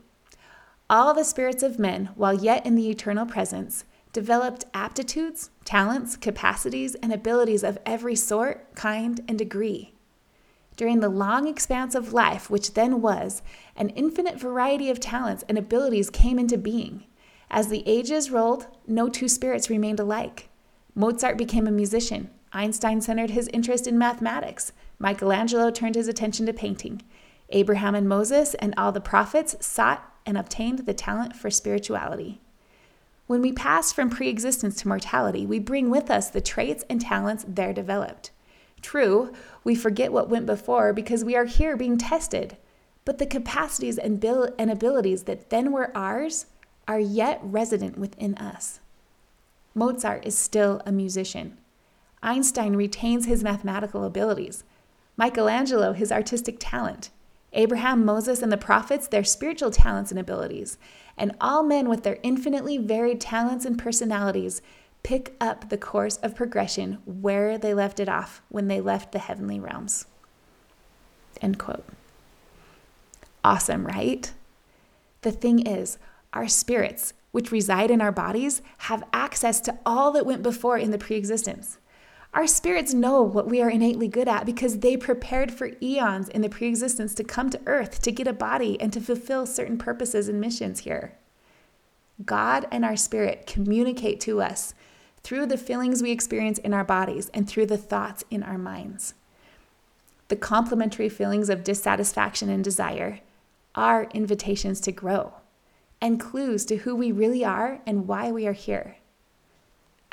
All 0.90 1.14
the 1.14 1.24
spirits 1.24 1.62
of 1.62 1.78
men, 1.78 2.10
while 2.14 2.34
yet 2.34 2.66
in 2.66 2.74
the 2.74 2.90
eternal 2.90 3.24
presence, 3.24 3.84
developed 4.12 4.64
aptitudes, 4.74 5.50
talents, 5.64 6.16
capacities, 6.16 6.94
and 6.96 7.12
abilities 7.12 7.64
of 7.64 7.78
every 7.86 8.14
sort, 8.14 8.74
kind, 8.74 9.20
and 9.26 9.38
degree. 9.38 9.94
During 10.76 11.00
the 11.00 11.08
long 11.08 11.46
expanse 11.46 11.94
of 11.94 12.12
life, 12.12 12.50
which 12.50 12.74
then 12.74 13.00
was, 13.00 13.42
an 13.76 13.90
infinite 13.90 14.38
variety 14.38 14.90
of 14.90 15.00
talents 15.00 15.42
and 15.48 15.56
abilities 15.56 16.10
came 16.10 16.38
into 16.38 16.58
being. 16.58 17.04
As 17.50 17.68
the 17.68 17.82
ages 17.86 18.30
rolled, 18.30 18.66
no 18.86 19.08
two 19.08 19.28
spirits 19.28 19.70
remained 19.70 20.00
alike. 20.00 20.50
Mozart 20.94 21.38
became 21.38 21.66
a 21.66 21.72
musician. 21.72 22.30
Einstein 22.52 23.00
centered 23.00 23.30
his 23.30 23.48
interest 23.48 23.86
in 23.86 23.96
mathematics. 23.96 24.72
Michelangelo 24.98 25.70
turned 25.70 25.94
his 25.94 26.08
attention 26.08 26.44
to 26.46 26.52
painting. 26.52 27.02
Abraham 27.48 27.94
and 27.94 28.08
Moses 28.08 28.54
and 28.54 28.74
all 28.76 28.92
the 28.92 29.00
prophets 29.00 29.56
sought 29.64 30.13
and 30.26 30.36
obtained 30.36 30.80
the 30.80 30.94
talent 30.94 31.36
for 31.36 31.50
spirituality. 31.50 32.40
When 33.26 33.40
we 33.40 33.52
pass 33.52 33.92
from 33.92 34.10
pre 34.10 34.28
existence 34.28 34.76
to 34.76 34.88
mortality, 34.88 35.46
we 35.46 35.58
bring 35.58 35.90
with 35.90 36.10
us 36.10 36.28
the 36.28 36.40
traits 36.40 36.84
and 36.90 37.00
talents 37.00 37.44
there 37.48 37.72
developed. 37.72 38.30
True, 38.82 39.32
we 39.64 39.74
forget 39.74 40.12
what 40.12 40.28
went 40.28 40.44
before 40.44 40.92
because 40.92 41.24
we 41.24 41.34
are 41.34 41.46
here 41.46 41.76
being 41.76 41.96
tested, 41.96 42.58
but 43.06 43.16
the 43.16 43.26
capacities 43.26 43.96
and, 43.96 44.22
and 44.22 44.70
abilities 44.70 45.22
that 45.22 45.48
then 45.48 45.72
were 45.72 45.96
ours 45.96 46.46
are 46.86 47.00
yet 47.00 47.40
resident 47.42 47.96
within 47.96 48.34
us. 48.34 48.80
Mozart 49.74 50.26
is 50.26 50.36
still 50.36 50.82
a 50.84 50.92
musician. 50.92 51.56
Einstein 52.22 52.76
retains 52.76 53.26
his 53.26 53.42
mathematical 53.42 54.04
abilities. 54.04 54.64
Michelangelo, 55.16 55.92
his 55.92 56.12
artistic 56.12 56.56
talent. 56.58 57.10
Abraham, 57.54 58.04
Moses, 58.04 58.42
and 58.42 58.52
the 58.52 58.56
prophets, 58.56 59.08
their 59.08 59.24
spiritual 59.24 59.70
talents 59.70 60.10
and 60.10 60.20
abilities. 60.20 60.76
And 61.16 61.34
all 61.40 61.62
men 61.62 61.88
with 61.88 62.02
their 62.02 62.18
infinitely 62.22 62.78
varied 62.78 63.20
talents 63.20 63.64
and 63.64 63.78
personalities 63.78 64.60
pick 65.02 65.34
up 65.40 65.68
the 65.68 65.78
course 65.78 66.16
of 66.18 66.34
progression 66.34 66.98
where 67.04 67.56
they 67.56 67.72
left 67.72 68.00
it 68.00 68.08
off 68.08 68.42
when 68.48 68.68
they 68.68 68.80
left 68.80 69.12
the 69.12 69.18
heavenly 69.18 69.60
realms. 69.60 70.06
End 71.40 71.58
quote. 71.58 71.84
Awesome, 73.44 73.86
right? 73.86 74.32
The 75.22 75.32
thing 75.32 75.66
is, 75.66 75.98
our 76.32 76.48
spirits, 76.48 77.12
which 77.32 77.52
reside 77.52 77.90
in 77.90 78.00
our 78.00 78.12
bodies, 78.12 78.62
have 78.78 79.04
access 79.12 79.60
to 79.60 79.78
all 79.84 80.10
that 80.12 80.26
went 80.26 80.42
before 80.42 80.78
in 80.78 80.90
the 80.90 80.98
pre 80.98 81.16
existence. 81.16 81.78
Our 82.34 82.48
spirits 82.48 82.92
know 82.92 83.22
what 83.22 83.46
we 83.46 83.62
are 83.62 83.70
innately 83.70 84.08
good 84.08 84.26
at 84.26 84.44
because 84.44 84.80
they 84.80 84.96
prepared 84.96 85.52
for 85.52 85.70
eons 85.80 86.28
in 86.28 86.42
the 86.42 86.48
pre 86.48 86.66
existence 86.66 87.14
to 87.14 87.24
come 87.24 87.48
to 87.50 87.60
earth 87.64 88.02
to 88.02 88.10
get 88.10 88.26
a 88.26 88.32
body 88.32 88.80
and 88.80 88.92
to 88.92 89.00
fulfill 89.00 89.46
certain 89.46 89.78
purposes 89.78 90.28
and 90.28 90.40
missions 90.40 90.80
here. 90.80 91.14
God 92.24 92.66
and 92.72 92.84
our 92.84 92.96
spirit 92.96 93.46
communicate 93.46 94.18
to 94.22 94.42
us 94.42 94.74
through 95.22 95.46
the 95.46 95.56
feelings 95.56 96.02
we 96.02 96.10
experience 96.10 96.58
in 96.58 96.74
our 96.74 96.82
bodies 96.82 97.30
and 97.32 97.48
through 97.48 97.66
the 97.66 97.78
thoughts 97.78 98.24
in 98.30 98.42
our 98.42 98.58
minds. 98.58 99.14
The 100.26 100.36
complementary 100.36 101.08
feelings 101.08 101.48
of 101.48 101.62
dissatisfaction 101.62 102.48
and 102.48 102.64
desire 102.64 103.20
are 103.76 104.08
invitations 104.12 104.80
to 104.80 104.92
grow 104.92 105.34
and 106.00 106.18
clues 106.18 106.64
to 106.66 106.78
who 106.78 106.96
we 106.96 107.12
really 107.12 107.44
are 107.44 107.80
and 107.86 108.08
why 108.08 108.32
we 108.32 108.46
are 108.48 108.52
here. 108.52 108.96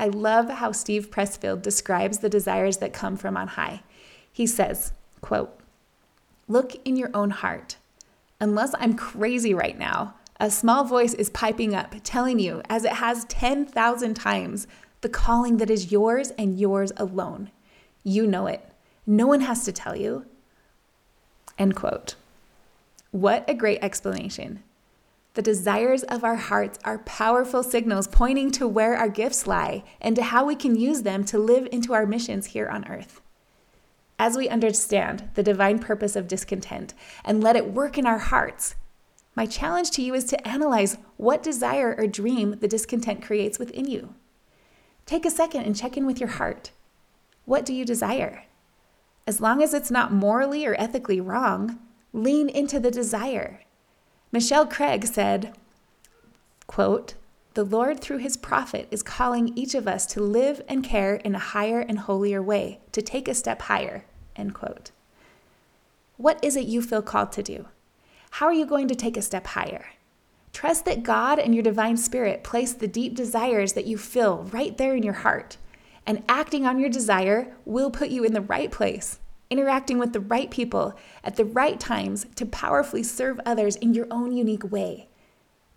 I 0.02 0.08
love 0.08 0.50
how 0.50 0.72
Steve 0.72 1.12
Pressfield 1.12 1.62
describes 1.62 2.18
the 2.18 2.30
desires 2.30 2.78
that 2.78 2.92
come 2.92 3.16
from 3.16 3.38
on 3.38 3.50
high. 3.50 3.84
He 4.34 4.48
says, 4.48 4.94
quote, 5.22 5.56
Look 6.48 6.76
in 6.84 6.96
your 6.96 7.12
own 7.14 7.30
heart. 7.30 7.78
Unless 8.40 8.74
I'm 8.80 8.96
crazy 8.96 9.54
right 9.54 9.78
now, 9.78 10.16
a 10.40 10.50
small 10.50 10.86
voice 10.86 11.14
is 11.14 11.30
piping 11.30 11.76
up, 11.76 11.94
telling 12.04 12.40
you, 12.40 12.64
as 12.68 12.84
it 12.84 12.94
has 12.94 13.26
10,000 13.26 14.16
times, 14.16 14.66
the 15.02 15.10
calling 15.10 15.58
that 15.58 15.70
is 15.70 15.92
yours 15.92 16.32
and 16.32 16.60
yours 16.60 16.92
alone. 16.98 17.52
You 18.04 18.26
know 18.26 18.48
it. 18.48 18.68
No 19.06 19.28
one 19.28 19.42
has 19.42 19.64
to 19.66 19.72
tell 19.72 19.96
you. 19.96 20.26
End 21.60 21.76
quote. 21.76 22.16
What 23.12 23.48
a 23.48 23.54
great 23.54 23.84
explanation. 23.84 24.64
The 25.34 25.42
desires 25.42 26.04
of 26.04 26.26
our 26.26 26.36
hearts 26.36 26.78
are 26.84 26.98
powerful 27.00 27.64
signals 27.64 28.08
pointing 28.08 28.52
to 28.52 28.68
where 28.68 28.98
our 28.98 29.08
gifts 29.08 29.48
lie 29.48 29.86
and 30.02 30.14
to 30.18 30.24
how 30.24 30.44
we 30.44 30.56
can 30.56 30.76
use 30.76 31.04
them 31.04 31.24
to 31.26 31.40
live 31.40 31.70
into 31.72 31.94
our 31.94 32.06
missions 32.06 32.48
here 32.48 32.68
on 32.68 32.86
earth. 32.90 33.22
As 34.20 34.36
we 34.36 34.50
understand 34.50 35.30
the 35.36 35.42
divine 35.42 35.80
purpose 35.80 36.18
of 36.18 36.28
discontent 36.28 36.94
and 37.24 37.42
let 37.42 37.56
it 37.56 37.72
work 37.72 37.98
in 37.98 38.06
our 38.06 38.20
hearts, 38.20 38.76
my 39.34 39.46
challenge 39.46 39.92
to 39.92 40.02
you 40.02 40.14
is 40.14 40.26
to 40.26 40.48
analyze 40.48 40.98
what 41.16 41.42
desire 41.42 41.96
or 41.98 42.08
dream 42.08 42.58
the 42.60 42.68
discontent 42.68 43.24
creates 43.24 43.58
within 43.58 43.86
you. 43.86 44.14
Take 45.06 45.26
a 45.26 45.32
second 45.32 45.64
and 45.64 45.76
check 45.76 45.96
in 45.96 46.06
with 46.06 46.20
your 46.20 46.30
heart. 46.30 46.72
What 47.46 47.66
do 47.66 47.74
you 47.74 47.86
desire? 47.86 48.44
As 49.26 49.40
long 49.40 49.64
as 49.64 49.74
it's 49.74 49.90
not 49.90 50.12
morally 50.12 50.66
or 50.66 50.76
ethically 50.78 51.22
wrong, 51.22 51.80
lean 52.12 52.50
into 52.50 52.82
the 52.82 52.92
desire. 52.92 53.62
Michelle 54.32 54.66
Craig 54.66 55.06
said, 55.06 55.54
quote, 56.68 57.16
the 57.54 57.66
Lord, 57.66 58.00
through 58.00 58.20
his 58.20 58.38
prophet, 58.38 58.88
is 58.92 59.04
calling 59.04 59.52
each 59.58 59.76
of 59.76 59.86
us 59.86 60.06
to 60.08 60.22
live 60.22 60.62
and 60.70 60.86
care 60.86 61.16
in 61.16 61.36
a 61.36 61.40
higher 61.40 61.82
and 61.82 62.00
holier 62.00 62.42
way, 62.42 62.80
to 62.94 63.02
take 63.02 63.28
a 63.28 63.34
step 63.34 63.64
higher. 63.64 64.06
End 64.38 64.54
quote. 64.54 64.92
What 66.16 66.42
is 66.42 66.56
it 66.56 66.68
you 66.68 66.82
feel 66.82 67.02
called 67.02 67.34
to 67.34 67.44
do? 67.44 67.68
How 68.32 68.46
are 68.46 68.54
you 68.54 68.66
going 68.66 68.88
to 68.88 68.96
take 68.96 69.18
a 69.18 69.22
step 69.22 69.48
higher? 69.48 69.88
Trust 70.54 70.86
that 70.86 71.04
God 71.04 71.40
and 71.40 71.54
your 71.54 71.64
divine 71.64 71.98
spirit 71.98 72.44
place 72.44 72.72
the 72.72 72.88
deep 72.88 73.16
desires 73.16 73.74
that 73.74 73.88
you 73.88 73.98
feel 73.98 74.44
right 74.54 74.78
there 74.78 74.96
in 74.96 75.04
your 75.04 75.14
heart. 75.14 75.58
And 76.08 76.24
acting 76.30 76.66
on 76.66 76.80
your 76.80 76.90
desire 76.90 77.54
will 77.66 77.92
put 77.92 78.10
you 78.10 78.24
in 78.24 78.34
the 78.34 78.42
right 78.42 78.72
place, 78.72 79.20
interacting 79.52 80.00
with 80.00 80.14
the 80.14 80.20
right 80.20 80.50
people 80.50 80.98
at 81.24 81.36
the 81.36 81.46
right 81.46 81.80
times 81.80 82.26
to 82.36 82.46
powerfully 82.46 83.04
serve 83.04 83.40
others 83.46 83.76
in 83.76 83.94
your 83.94 84.08
own 84.10 84.32
unique 84.32 84.72
way. 84.72 85.10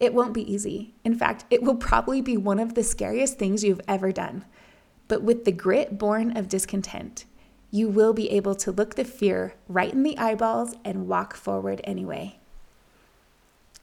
It 0.01 0.15
won't 0.15 0.33
be 0.33 0.51
easy. 0.51 0.95
In 1.05 1.15
fact, 1.15 1.45
it 1.51 1.63
will 1.63 1.77
probably 1.77 2.21
be 2.21 2.37
one 2.37 2.59
of 2.59 2.75
the 2.75 2.85
scariest 2.85 3.39
things 3.39 3.65
you've 3.65 3.81
ever 3.87 4.13
done. 4.13 4.45
But 5.09 5.23
with 5.23 5.45
the 5.45 5.53
grit 5.53 5.99
born 5.99 6.37
of 6.37 6.49
discontent, 6.49 7.25
you 7.71 7.89
will 7.89 8.13
be 8.13 8.31
able 8.31 8.55
to 8.55 8.73
look 8.73 8.95
the 8.95 9.05
fear 9.05 9.55
right 9.69 9.93
in 9.93 10.03
the 10.03 10.17
eyeballs 10.17 10.75
and 10.85 11.09
walk 11.09 11.35
forward 11.35 11.81
anyway. 11.85 12.39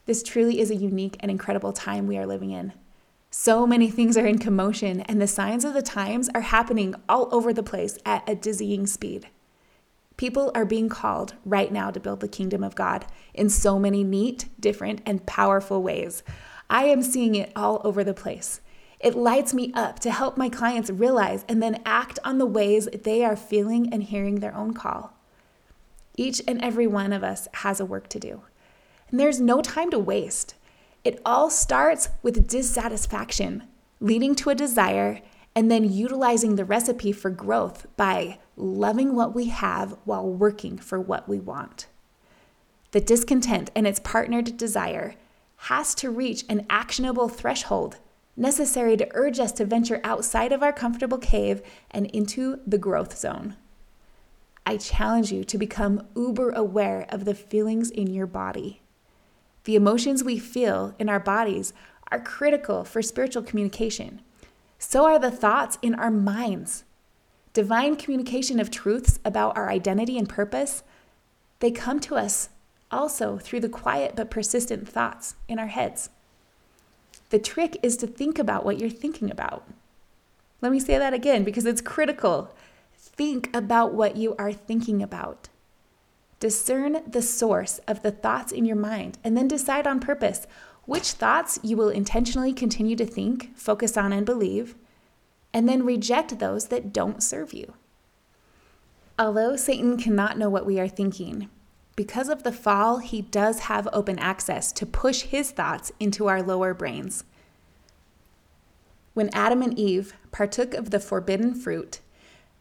This 0.05 0.23
truly 0.23 0.59
is 0.59 0.71
a 0.71 0.75
unique 0.75 1.17
and 1.19 1.29
incredible 1.29 1.73
time 1.73 2.07
we 2.07 2.17
are 2.17 2.25
living 2.25 2.51
in. 2.51 2.73
So 3.29 3.65
many 3.65 3.89
things 3.89 4.17
are 4.17 4.25
in 4.25 4.39
commotion, 4.39 5.01
and 5.01 5.21
the 5.21 5.27
signs 5.27 5.63
of 5.63 5.73
the 5.73 5.81
times 5.81 6.29
are 6.35 6.41
happening 6.41 6.95
all 7.07 7.29
over 7.33 7.53
the 7.53 7.63
place 7.63 7.97
at 8.05 8.27
a 8.27 8.35
dizzying 8.35 8.87
speed. 8.87 9.27
People 10.21 10.51
are 10.53 10.65
being 10.65 10.87
called 10.87 11.33
right 11.45 11.71
now 11.71 11.89
to 11.89 11.99
build 11.99 12.19
the 12.19 12.27
kingdom 12.27 12.63
of 12.63 12.75
God 12.75 13.07
in 13.33 13.49
so 13.49 13.79
many 13.79 14.03
neat, 14.03 14.45
different, 14.59 15.01
and 15.03 15.25
powerful 15.25 15.81
ways. 15.81 16.21
I 16.69 16.83
am 16.83 17.01
seeing 17.01 17.33
it 17.33 17.51
all 17.55 17.81
over 17.83 18.03
the 18.03 18.13
place. 18.13 18.61
It 18.99 19.15
lights 19.15 19.51
me 19.51 19.71
up 19.73 19.97
to 20.01 20.11
help 20.11 20.37
my 20.37 20.47
clients 20.47 20.91
realize 20.91 21.43
and 21.49 21.59
then 21.59 21.81
act 21.87 22.19
on 22.23 22.37
the 22.37 22.45
ways 22.45 22.87
they 22.93 23.25
are 23.25 23.35
feeling 23.35 23.91
and 23.91 24.03
hearing 24.03 24.41
their 24.41 24.55
own 24.55 24.75
call. 24.75 25.13
Each 26.15 26.39
and 26.47 26.61
every 26.61 26.85
one 26.85 27.13
of 27.13 27.23
us 27.23 27.47
has 27.55 27.79
a 27.79 27.85
work 27.85 28.07
to 28.09 28.19
do. 28.19 28.43
And 29.09 29.19
there's 29.19 29.41
no 29.41 29.59
time 29.59 29.89
to 29.89 29.97
waste. 29.97 30.53
It 31.03 31.19
all 31.25 31.49
starts 31.49 32.09
with 32.21 32.47
dissatisfaction, 32.47 33.63
leading 33.99 34.35
to 34.35 34.51
a 34.51 34.55
desire, 34.55 35.21
and 35.55 35.69
then 35.69 35.91
utilizing 35.91 36.55
the 36.55 36.65
recipe 36.65 37.11
for 37.11 37.29
growth 37.29 37.85
by 37.97 38.39
loving 38.55 39.15
what 39.15 39.35
we 39.35 39.45
have 39.45 39.97
while 40.05 40.27
working 40.27 40.77
for 40.77 40.99
what 40.99 41.27
we 41.27 41.39
want. 41.39 41.87
The 42.91 43.01
discontent 43.01 43.71
and 43.75 43.87
its 43.87 43.99
partnered 43.99 44.57
desire 44.57 45.15
has 45.57 45.93
to 45.95 46.09
reach 46.09 46.43
an 46.49 46.65
actionable 46.69 47.29
threshold 47.29 47.97
necessary 48.35 48.97
to 48.97 49.07
urge 49.13 49.39
us 49.39 49.51
to 49.53 49.65
venture 49.65 50.01
outside 50.03 50.51
of 50.51 50.63
our 50.63 50.73
comfortable 50.73 51.17
cave 51.17 51.61
and 51.91 52.07
into 52.07 52.59
the 52.65 52.77
growth 52.77 53.17
zone. 53.17 53.55
I 54.65 54.77
challenge 54.77 55.31
you 55.31 55.43
to 55.43 55.57
become 55.57 56.07
uber 56.15 56.51
aware 56.51 57.05
of 57.09 57.25
the 57.25 57.35
feelings 57.35 57.89
in 57.89 58.13
your 58.13 58.27
body. 58.27 58.81
The 59.65 59.75
emotions 59.75 60.23
we 60.23 60.39
feel 60.39 60.95
in 60.97 61.09
our 61.09 61.19
bodies 61.19 61.73
are 62.11 62.19
critical 62.19 62.83
for 62.83 63.01
spiritual 63.01 63.43
communication. 63.43 64.21
So 64.83 65.05
are 65.05 65.19
the 65.19 65.29
thoughts 65.29 65.77
in 65.83 65.93
our 65.93 66.09
minds. 66.09 66.85
Divine 67.53 67.95
communication 67.95 68.59
of 68.59 68.71
truths 68.71 69.19
about 69.23 69.55
our 69.55 69.69
identity 69.69 70.17
and 70.17 70.27
purpose, 70.27 70.81
they 71.59 71.69
come 71.69 71.99
to 71.99 72.15
us 72.15 72.49
also 72.89 73.37
through 73.37 73.59
the 73.59 73.69
quiet 73.69 74.15
but 74.15 74.31
persistent 74.31 74.89
thoughts 74.89 75.35
in 75.47 75.59
our 75.59 75.67
heads. 75.67 76.09
The 77.29 77.37
trick 77.37 77.77
is 77.83 77.95
to 77.97 78.07
think 78.07 78.39
about 78.39 78.65
what 78.65 78.79
you're 78.79 78.89
thinking 78.89 79.29
about. 79.29 79.67
Let 80.61 80.71
me 80.71 80.79
say 80.79 80.97
that 80.97 81.13
again 81.13 81.43
because 81.43 81.67
it's 81.67 81.79
critical. 81.79 82.51
Think 82.97 83.55
about 83.55 83.93
what 83.93 84.17
you 84.17 84.35
are 84.39 84.51
thinking 84.51 85.03
about. 85.03 85.49
Discern 86.39 87.03
the 87.05 87.21
source 87.21 87.79
of 87.87 88.01
the 88.01 88.11
thoughts 88.11 88.51
in 88.51 88.65
your 88.65 88.75
mind 88.75 89.19
and 89.23 89.37
then 89.37 89.47
decide 89.47 89.85
on 89.85 89.99
purpose 89.99 90.47
which 90.85 91.11
thoughts 91.11 91.59
you 91.63 91.77
will 91.77 91.89
intentionally 91.89 92.53
continue 92.53 92.95
to 92.95 93.05
think, 93.05 93.55
focus 93.55 93.95
on, 93.97 94.11
and 94.11 94.25
believe, 94.25 94.75
and 95.53 95.67
then 95.67 95.85
reject 95.85 96.39
those 96.39 96.67
that 96.67 96.93
don't 96.93 97.23
serve 97.23 97.53
you. 97.53 97.73
Although 99.19 99.55
Satan 99.55 99.97
cannot 99.97 100.37
know 100.37 100.49
what 100.49 100.65
we 100.65 100.79
are 100.79 100.87
thinking, 100.87 101.49
because 101.95 102.29
of 102.29 102.43
the 102.43 102.51
fall, 102.51 102.97
he 102.97 103.21
does 103.21 103.59
have 103.61 103.87
open 103.93 104.17
access 104.17 104.71
to 104.71 104.85
push 104.85 105.23
his 105.23 105.51
thoughts 105.51 105.91
into 105.99 106.27
our 106.27 106.41
lower 106.41 106.73
brains. 106.73 107.25
When 109.13 109.29
Adam 109.33 109.61
and 109.61 109.77
Eve 109.77 110.15
partook 110.31 110.73
of 110.73 110.89
the 110.89 110.99
forbidden 110.99 111.53
fruit, 111.53 111.99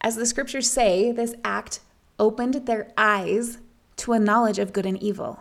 as 0.01 0.17
the 0.17 0.27
scriptures 0.27 0.69
say, 0.69 1.13
this 1.13 1.35
act 1.45 1.81
opened 2.19 2.67
their 2.67 2.93
eyes 2.99 3.59
to 3.97 4.13
a 4.13 4.19
knowledge 4.19 4.59
of 4.59 4.73
good 4.73 4.87
and 4.87 5.01
evil. 5.03 5.41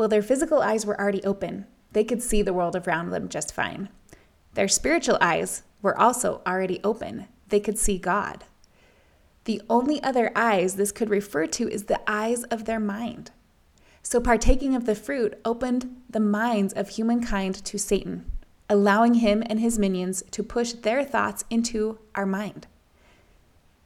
Well, 0.00 0.08
their 0.08 0.22
physical 0.22 0.62
eyes 0.62 0.86
were 0.86 0.98
already 0.98 1.22
open. 1.24 1.66
They 1.92 2.04
could 2.04 2.22
see 2.22 2.40
the 2.40 2.54
world 2.54 2.74
around 2.74 3.10
them 3.10 3.28
just 3.28 3.52
fine. 3.52 3.90
Their 4.54 4.66
spiritual 4.66 5.18
eyes 5.20 5.62
were 5.82 6.00
also 6.00 6.40
already 6.46 6.80
open. 6.82 7.26
They 7.50 7.60
could 7.60 7.78
see 7.78 7.98
God. 7.98 8.44
The 9.44 9.60
only 9.68 10.02
other 10.02 10.32
eyes 10.34 10.76
this 10.76 10.90
could 10.90 11.10
refer 11.10 11.46
to 11.48 11.68
is 11.68 11.84
the 11.84 12.00
eyes 12.10 12.44
of 12.44 12.64
their 12.64 12.80
mind. 12.80 13.30
So, 14.02 14.22
partaking 14.22 14.74
of 14.74 14.86
the 14.86 14.94
fruit 14.94 15.38
opened 15.44 15.94
the 16.08 16.18
minds 16.18 16.72
of 16.72 16.88
humankind 16.88 17.62
to 17.62 17.78
Satan, 17.78 18.24
allowing 18.70 19.16
him 19.16 19.42
and 19.50 19.60
his 19.60 19.78
minions 19.78 20.22
to 20.30 20.42
push 20.42 20.72
their 20.72 21.04
thoughts 21.04 21.44
into 21.50 21.98
our 22.14 22.24
mind. 22.24 22.68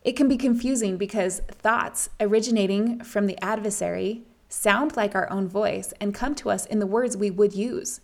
It 0.05 0.12
can 0.12 0.29
be 0.29 0.37
confusing 0.37 0.96
because 0.96 1.40
thoughts 1.48 2.09
originating 2.20 3.03
from 3.03 3.27
the 3.27 3.42
adversary 3.42 4.22
sound 4.55 4.97
like 4.97 5.14
our 5.14 5.31
own 5.31 5.49
voice 5.49 5.93
and 6.01 6.14
come 6.14 6.35
to 6.37 6.51
us 6.51 6.64
in 6.67 6.79
the 6.79 6.87
words 6.87 7.17
we 7.17 7.31
would 7.31 7.55
use. 7.55 8.01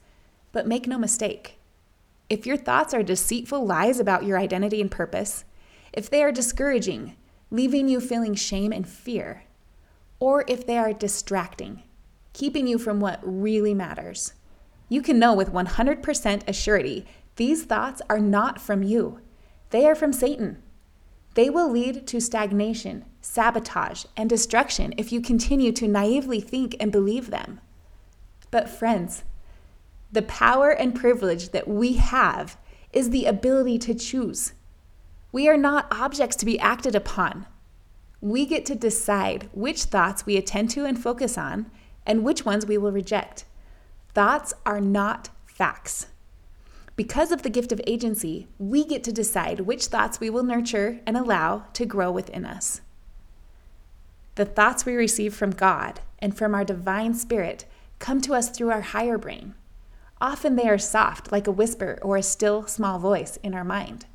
But 0.52 0.66
make 0.66 0.86
no 0.86 0.98
mistake, 0.98 1.58
if 2.28 2.46
your 2.46 2.56
thoughts 2.56 2.92
are 2.92 3.02
deceitful 3.02 3.64
lies 3.64 4.00
about 4.00 4.24
your 4.24 4.38
identity 4.38 4.80
and 4.80 4.90
purpose, 4.90 5.44
if 5.92 6.10
they 6.10 6.22
are 6.22 6.32
discouraging, 6.32 7.16
leaving 7.50 7.88
you 7.88 8.00
feeling 8.00 8.34
shame 8.34 8.72
and 8.72 8.88
fear, 8.88 9.44
or 10.18 10.44
if 10.46 10.66
they 10.66 10.76
are 10.76 10.92
distracting, 10.92 11.82
keeping 12.32 12.66
you 12.66 12.78
from 12.78 13.00
what 13.00 13.20
really 13.22 13.74
matters. 13.74 14.34
You 14.88 15.02
can 15.02 15.18
know 15.18 15.34
with 15.34 15.52
100% 15.52 16.02
assurity 16.02 17.06
these 17.36 17.64
thoughts 17.64 18.02
are 18.10 18.20
not 18.20 18.60
from 18.60 18.82
you, 18.82 19.20
they 19.70 19.86
are 19.86 19.94
from 19.94 20.12
Satan. 20.12 20.62
They 21.34 21.48
will 21.48 21.70
lead 21.70 22.08
to 22.08 22.20
stagnation, 22.20 23.04
sabotage, 23.20 24.04
and 24.16 24.28
destruction 24.28 24.94
if 24.96 25.12
you 25.12 25.20
continue 25.20 25.72
to 25.72 25.88
naively 25.88 26.40
think 26.40 26.76
and 26.80 26.90
believe 26.90 27.30
them. 27.30 27.60
But, 28.50 28.68
friends, 28.68 29.24
the 30.10 30.22
power 30.22 30.70
and 30.70 30.94
privilege 30.94 31.50
that 31.50 31.68
we 31.68 31.94
have 31.94 32.56
is 32.92 33.10
the 33.10 33.26
ability 33.26 33.78
to 33.78 33.94
choose 33.94 34.52
we 35.32 35.48
are 35.48 35.56
not 35.56 35.86
objects 35.90 36.36
to 36.36 36.46
be 36.46 36.58
acted 36.58 36.94
upon. 36.94 37.46
We 38.20 38.46
get 38.46 38.66
to 38.66 38.74
decide 38.74 39.48
which 39.52 39.84
thoughts 39.84 40.26
we 40.26 40.36
attend 40.36 40.70
to 40.70 40.84
and 40.84 41.00
focus 41.00 41.38
on 41.38 41.70
and 42.04 42.24
which 42.24 42.44
ones 42.44 42.66
we 42.66 42.76
will 42.76 42.92
reject. 42.92 43.44
Thoughts 44.12 44.52
are 44.66 44.80
not 44.80 45.30
facts. 45.46 46.08
Because 46.96 47.30
of 47.30 47.42
the 47.42 47.50
gift 47.50 47.72
of 47.72 47.80
agency, 47.86 48.48
we 48.58 48.84
get 48.84 49.04
to 49.04 49.12
decide 49.12 49.60
which 49.60 49.86
thoughts 49.86 50.20
we 50.20 50.28
will 50.28 50.42
nurture 50.42 51.00
and 51.06 51.16
allow 51.16 51.64
to 51.74 51.86
grow 51.86 52.10
within 52.10 52.44
us. 52.44 52.80
The 54.34 54.44
thoughts 54.44 54.86
we 54.86 54.94
receive 54.94 55.34
from 55.34 55.50
God 55.50 56.00
and 56.18 56.36
from 56.36 56.54
our 56.54 56.64
divine 56.64 57.14
spirit 57.14 57.66
come 57.98 58.20
to 58.22 58.34
us 58.34 58.50
through 58.50 58.70
our 58.70 58.80
higher 58.80 59.18
brain. 59.18 59.54
Often 60.20 60.56
they 60.56 60.68
are 60.68 60.78
soft, 60.78 61.32
like 61.32 61.46
a 61.46 61.52
whisper 61.52 61.98
or 62.02 62.16
a 62.16 62.22
still, 62.22 62.66
small 62.66 62.98
voice 62.98 63.38
in 63.42 63.54
our 63.54 63.64
mind. 63.64 64.06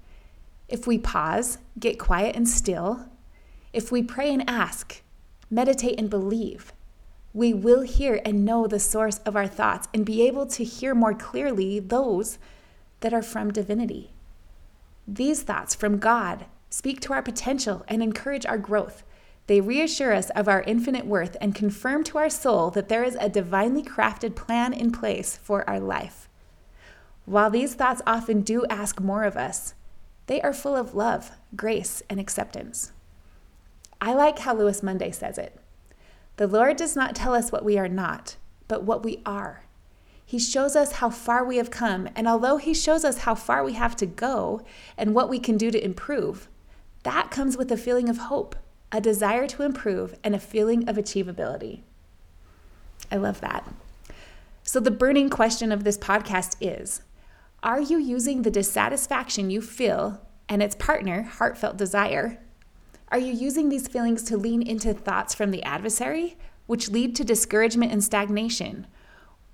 If 0.67 0.87
we 0.87 0.97
pause, 0.97 1.57
get 1.79 1.99
quiet 1.99 2.35
and 2.35 2.47
still, 2.47 3.07
if 3.73 3.91
we 3.91 4.01
pray 4.01 4.33
and 4.33 4.49
ask, 4.49 5.01
meditate 5.49 5.99
and 5.99 6.09
believe, 6.09 6.71
we 7.33 7.53
will 7.53 7.81
hear 7.81 8.21
and 8.23 8.45
know 8.45 8.65
the 8.65 8.79
source 8.79 9.17
of 9.25 9.35
our 9.35 9.47
thoughts 9.47 9.89
and 9.93 10.05
be 10.05 10.25
able 10.25 10.45
to 10.45 10.63
hear 10.63 10.95
more 10.95 11.13
clearly 11.13 11.79
those 11.79 12.37
that 13.01 13.13
are 13.13 13.21
from 13.21 13.51
divinity. 13.51 14.13
These 15.07 15.43
thoughts 15.43 15.75
from 15.75 15.97
God 15.97 16.45
speak 16.69 17.01
to 17.01 17.13
our 17.13 17.21
potential 17.21 17.83
and 17.87 18.01
encourage 18.01 18.45
our 18.45 18.57
growth. 18.57 19.03
They 19.47 19.61
reassure 19.61 20.13
us 20.13 20.31
of 20.31 20.47
our 20.47 20.63
infinite 20.63 21.05
worth 21.05 21.37
and 21.39 21.53
confirm 21.53 22.03
to 22.05 22.17
our 22.17 22.29
soul 22.29 22.71
that 22.71 22.89
there 22.89 23.03
is 23.03 23.15
a 23.19 23.29
divinely 23.29 23.83
crafted 23.83 24.35
plan 24.35 24.73
in 24.73 24.91
place 24.91 25.37
for 25.37 25.67
our 25.69 25.79
life. 25.79 26.27
While 27.25 27.49
these 27.49 27.75
thoughts 27.75 28.01
often 28.07 28.41
do 28.41 28.65
ask 28.69 28.99
more 28.99 29.23
of 29.23 29.37
us, 29.37 29.75
they 30.27 30.41
are 30.41 30.53
full 30.53 30.75
of 30.75 30.95
love, 30.95 31.31
grace, 31.55 32.01
and 32.09 32.19
acceptance. 32.19 32.91
I 34.01 34.13
like 34.13 34.39
how 34.39 34.55
Lewis 34.55 34.81
Monday 34.81 35.11
says 35.11 35.37
it 35.37 35.59
The 36.37 36.47
Lord 36.47 36.77
does 36.77 36.95
not 36.95 37.15
tell 37.15 37.33
us 37.33 37.51
what 37.51 37.65
we 37.65 37.77
are 37.77 37.87
not, 37.87 38.37
but 38.67 38.83
what 38.83 39.03
we 39.03 39.21
are. 39.25 39.63
He 40.25 40.39
shows 40.39 40.75
us 40.75 40.93
how 40.93 41.11
far 41.11 41.45
we 41.45 41.57
have 41.57 41.69
come, 41.69 42.09
and 42.15 42.27
although 42.27 42.57
He 42.57 42.73
shows 42.73 43.05
us 43.05 43.19
how 43.19 43.35
far 43.35 43.63
we 43.63 43.73
have 43.73 43.95
to 43.97 44.07
go 44.07 44.61
and 44.97 45.13
what 45.13 45.29
we 45.29 45.39
can 45.39 45.57
do 45.57 45.69
to 45.69 45.83
improve, 45.83 46.49
that 47.03 47.29
comes 47.29 47.57
with 47.57 47.71
a 47.71 47.77
feeling 47.77 48.09
of 48.09 48.17
hope, 48.17 48.55
a 48.95 49.01
desire 49.01 49.45
to 49.45 49.61
improve, 49.61 50.17
and 50.23 50.33
a 50.33 50.39
feeling 50.39 50.87
of 50.87 50.95
achievability. 50.95 51.81
I 53.11 53.17
love 53.17 53.41
that. 53.41 53.69
So, 54.63 54.79
the 54.79 54.89
burning 54.89 55.29
question 55.29 55.73
of 55.73 55.83
this 55.83 55.97
podcast 55.97 56.55
is 56.61 57.01
are 57.61 57.81
you 57.81 57.99
using 57.99 58.41
the 58.41 58.51
dissatisfaction 58.51 59.49
you 59.49 59.61
feel 59.61 60.21
and 60.47 60.63
its 60.63 60.75
partner, 60.75 61.23
heartfelt 61.23 61.75
desire? 61.75 62.39
Are 63.09 63.19
you 63.19 63.33
using 63.33 63.67
these 63.67 63.89
feelings 63.89 64.23
to 64.23 64.37
lean 64.37 64.61
into 64.61 64.93
thoughts 64.93 65.35
from 65.35 65.51
the 65.51 65.63
adversary, 65.63 66.37
which 66.65 66.89
lead 66.89 67.17
to 67.17 67.25
discouragement 67.25 67.91
and 67.91 68.01
stagnation? 68.01 68.87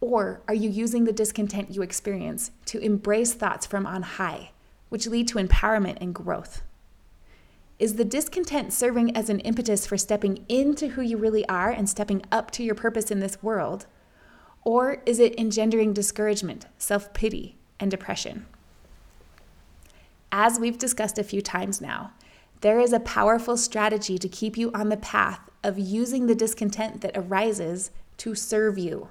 Or 0.01 0.43
are 0.47 0.54
you 0.54 0.69
using 0.69 1.06
the 1.06 1.13
discontent 1.13 1.73
you 1.73 1.82
experience 1.82 2.51
to 2.65 2.77
embrace 2.77 3.34
thoughts 3.34 3.65
from 3.65 3.88
on 3.88 4.04
high, 4.04 4.51
which 4.89 5.08
lead 5.08 5.27
to 5.30 5.39
empowerment 5.39 5.97
and 5.99 6.13
growth? 6.13 6.62
Is 7.82 7.96
the 7.96 8.06
discontent 8.06 8.72
serving 8.72 9.17
as 9.17 9.28
an 9.32 9.39
impetus 9.39 9.88
for 9.88 9.98
stepping 9.98 10.46
into 10.48 10.89
who 10.89 11.02
you 11.02 11.17
really 11.17 11.50
are 11.50 11.72
and 11.72 11.89
stepping 11.89 12.22
up 12.32 12.52
to 12.52 12.63
your 12.63 12.76
purpose 12.76 13.10
in 13.10 13.22
this 13.22 13.41
world? 13.41 13.88
Or 14.63 15.02
is 15.08 15.17
it 15.17 15.34
engendering 15.36 15.91
discouragement, 15.91 16.67
self 16.78 17.12
pity, 17.12 17.58
and 17.80 17.89
depression. 17.89 18.46
As 20.32 20.60
we've 20.60 20.78
discussed 20.78 21.17
a 21.17 21.24
few 21.24 21.41
times 21.41 21.82
now, 21.82 22.12
there 22.62 22.80
is 22.80 22.94
a 22.94 23.00
powerful 23.00 23.58
strategy 23.58 24.20
to 24.20 24.30
keep 24.30 24.58
you 24.58 24.70
on 24.76 24.89
the 24.89 24.98
path 24.98 25.50
of 25.63 25.80
using 25.80 26.28
the 26.28 26.36
discontent 26.36 27.02
that 27.02 27.17
arises 27.17 27.89
to 28.17 28.36
serve 28.36 28.78
you. 28.78 29.10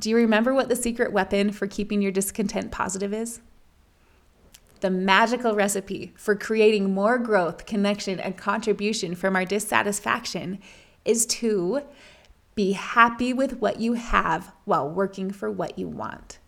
Do 0.00 0.10
you 0.10 0.16
remember 0.16 0.52
what 0.52 0.68
the 0.68 0.74
secret 0.74 1.12
weapon 1.12 1.52
for 1.52 1.68
keeping 1.68 2.02
your 2.02 2.10
discontent 2.10 2.72
positive 2.72 3.14
is? 3.14 3.40
The 4.80 4.90
magical 4.90 5.54
recipe 5.54 6.12
for 6.16 6.34
creating 6.34 6.92
more 6.94 7.18
growth, 7.18 7.66
connection, 7.66 8.18
and 8.18 8.36
contribution 8.36 9.14
from 9.14 9.36
our 9.36 9.44
dissatisfaction 9.44 10.58
is 11.04 11.26
to 11.26 11.82
Be 12.54 12.72
happy 12.72 13.32
with 13.32 13.60
what 13.60 13.80
you 13.80 13.94
have 13.94 14.52
while 14.64 14.88
working 14.88 15.30
for 15.30 15.50
what 15.50 15.78
you 15.78 15.88
want. 15.88 16.38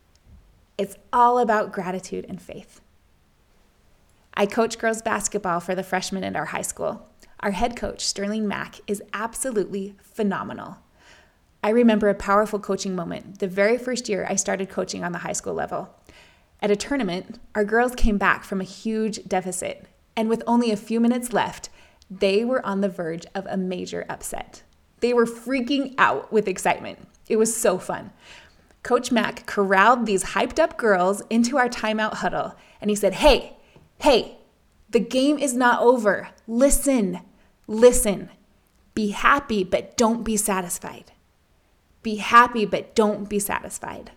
It's 0.77 0.97
all 1.13 1.39
about 1.39 1.73
gratitude 1.73 2.27
and 2.29 2.41
faith. 2.43 2.81
I 4.35 4.47
coach 4.47 4.79
girls 4.79 5.01
basketball 5.01 5.61
for 5.61 5.75
the 5.75 5.83
freshmen 5.83 6.25
at 6.25 6.37
our 6.37 6.47
high 6.47 6.63
school. 6.63 7.09
Our 7.41 7.53
head 7.53 7.77
coach, 7.77 8.05
Sterling 8.05 8.47
Mack, 8.49 8.81
is 8.87 9.03
absolutely 9.15 9.95
phenomenal. 10.03 10.79
I 11.63 11.71
remember 11.71 12.09
a 12.09 12.15
powerful 12.15 12.59
coaching 12.59 12.97
moment 12.97 13.39
the 13.39 13.49
very 13.49 13.79
first 13.79 14.09
year 14.09 14.27
I 14.29 14.37
started 14.37 14.69
coaching 14.69 15.05
on 15.05 15.13
the 15.13 15.19
high 15.19 15.33
school 15.33 15.55
level. 15.55 15.95
At 16.63 16.71
a 16.71 16.77
tournament, 16.77 17.41
our 17.57 17.65
girls 17.65 17.97
came 17.97 18.19
back 18.19 18.45
from 18.45 18.61
a 18.61 18.65
huge 18.65 19.25
deficit, 19.27 19.87
and 20.17 20.29
with 20.29 20.45
only 20.47 20.71
a 20.71 20.77
few 20.77 21.01
minutes 21.01 21.33
left, 21.33 21.69
they 22.09 22.45
were 22.45 22.65
on 22.65 22.81
the 22.81 22.89
verge 22.89 23.27
of 23.35 23.47
a 23.47 23.57
major 23.57 24.07
upset. 24.09 24.63
They 25.01 25.13
were 25.13 25.27
freaking 25.27 25.97
out 25.99 26.33
with 26.33 26.47
excitement. 26.47 27.01
It 27.29 27.37
was 27.37 27.57
so 27.57 27.79
fun. 27.79 28.13
Coach 28.85 29.11
Mack 29.11 29.45
corralled 29.45 30.07
these 30.07 30.23
hyped 30.37 30.61
up 30.61 30.77
girls 30.77 31.21
into 31.29 31.59
our 31.59 31.69
timeout 31.69 32.15
huddle, 32.15 32.55
and 32.81 32.91
he 32.91 32.95
said, 32.95 33.15
Hey, 33.15 33.57
hey, 33.99 34.39
the 34.91 35.01
game 35.01 35.39
is 35.39 35.55
not 35.55 35.83
over. 35.83 36.29
Listen, 36.47 37.21
listen. 37.67 38.29
Be 38.95 39.09
happy, 39.09 39.65
but 39.65 39.97
don't 39.97 40.23
be 40.23 40.37
satisfied. 40.37 41.11
Be 42.05 42.17
happy, 42.17 42.65
but 42.65 42.95
don't 42.95 43.29
be 43.29 43.41
satisfied. 43.41 44.13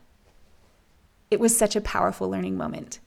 It 1.31 1.39
was 1.39 1.57
such 1.57 1.75
a 1.75 1.81
powerful 1.81 2.29
learning 2.29 2.57
moment. 2.57 2.99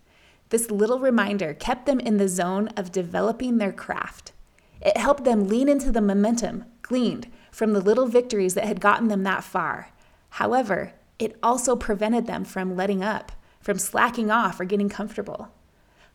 This 0.51 0.71
little 0.71 0.99
reminder 0.99 1.55
kept 1.55 1.87
them 1.87 2.01
in 2.01 2.17
the 2.17 2.29
zone 2.29 2.69
of 2.77 2.93
developing 2.93 3.59
their 3.59 3.73
craft. 3.73 4.33
It 4.81 4.97
helped 4.97 5.25
them 5.25 5.49
lean 5.49 5.69
into 5.69 5.91
the 5.91 6.01
momentum 6.01 6.65
gleaned 6.83 7.31
from 7.51 7.73
the 7.73 7.81
little 7.81 8.07
victories 8.07 8.55
that 8.55 8.65
had 8.65 8.81
gotten 8.81 9.09
them 9.09 9.23
that 9.25 9.45
far. 9.45 9.91
However, 10.31 10.95
it 11.19 11.37
also 11.43 11.77
prevented 11.77 12.27
them 12.27 12.45
from 12.45 12.77
letting 12.77 13.03
up, 13.03 13.33
from 13.61 13.79
slacking 13.79 14.31
off 14.31 14.59
or 14.59 14.65
getting 14.65 14.89
comfortable. 14.89 15.49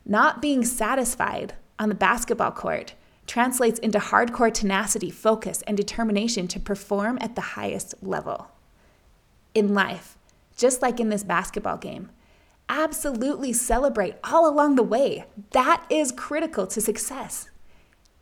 Not 0.04 0.42
being 0.42 0.64
satisfied 0.64 1.54
on 1.78 1.88
the 1.88 1.94
basketball 1.94 2.52
court 2.52 2.94
translates 3.26 3.78
into 3.78 3.98
hardcore 3.98 4.52
tenacity, 4.52 5.10
focus, 5.10 5.62
and 5.66 5.76
determination 5.76 6.48
to 6.48 6.60
perform 6.60 7.18
at 7.20 7.36
the 7.36 7.40
highest 7.40 7.94
level. 8.02 8.48
In 9.54 9.72
life, 9.72 10.18
just 10.56 10.82
like 10.82 11.00
in 11.00 11.08
this 11.08 11.24
basketball 11.24 11.76
game. 11.76 12.10
Absolutely 12.68 13.52
celebrate 13.52 14.16
all 14.24 14.48
along 14.48 14.76
the 14.76 14.82
way. 14.82 15.24
That 15.50 15.84
is 15.90 16.12
critical 16.12 16.66
to 16.68 16.80
success. 16.80 17.50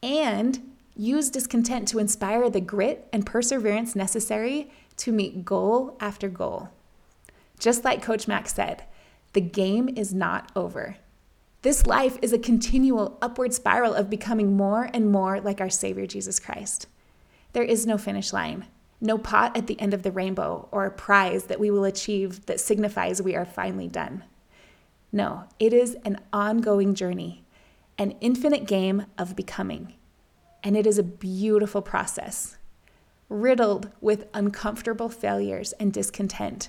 And 0.03 0.73
use 0.97 1.31
discontent 1.31 1.89
to 1.89 1.99
inspire 1.99 2.51
the 2.51 2.61
grit 2.61 3.09
and 3.13 3.25
perseverance 3.25 3.95
necessary 3.95 4.71
to 4.99 5.13
meet 5.13 5.45
goal 5.45 5.97
after 6.01 6.29
goal. 6.29 6.71
Just 7.59 7.85
like 7.85 8.03
Coach 8.03 8.27
Max 8.27 8.55
said, 8.55 8.85
the 9.33 9.41
game 9.41 9.89
is 9.97 10.13
not 10.13 10.51
over. 10.57 10.97
This 11.63 11.87
life 11.87 12.19
is 12.21 12.33
a 12.33 12.39
continual 12.39 13.19
upward 13.23 13.55
spiral 13.55 13.95
of 13.95 14.11
becoming 14.11 14.57
more 14.57 14.91
and 14.93 15.13
more 15.13 15.41
like 15.41 15.61
our 15.61 15.71
Savior 15.71 16.07
Jesus 16.07 16.41
Christ. 16.41 16.89
There 17.53 17.63
is 17.63 17.87
no 17.87 17.97
finish 17.97 18.33
line 18.33 18.67
no 19.03 19.19
pot 19.19 19.57
at 19.57 19.67
the 19.67 19.79
end 19.81 19.93
of 19.93 20.05
the 20.05 20.13
rainbow 20.13 20.69
or 20.71 20.87
a 20.87 20.91
prize 20.91 21.45
that 21.45 21.61
we 21.61 21.71
will 21.71 21.85
achieve 21.85 22.47
that 22.47 22.61
signifies 22.61 23.21
we 23.21 23.35
are 23.35 23.45
finally 23.45 23.89
done. 23.89 24.25
No, 25.11 25.45
it 25.59 25.73
is 25.73 25.97
an 26.05 26.21
ongoing 26.33 26.95
journey, 26.95 27.45
an 27.99 28.13
infinite 28.21 28.67
game 28.67 29.07
of 29.19 29.37
becoming. 29.37 29.95
And 30.63 30.77
it 30.77 30.87
is 30.87 30.99
a 30.99 31.03
beautiful 31.03 31.83
process, 31.83 32.57
riddled 33.29 33.91
with 34.01 34.29
uncomfortable 34.33 35.09
failures 35.09 35.73
and 35.73 35.93
discontent, 35.93 36.69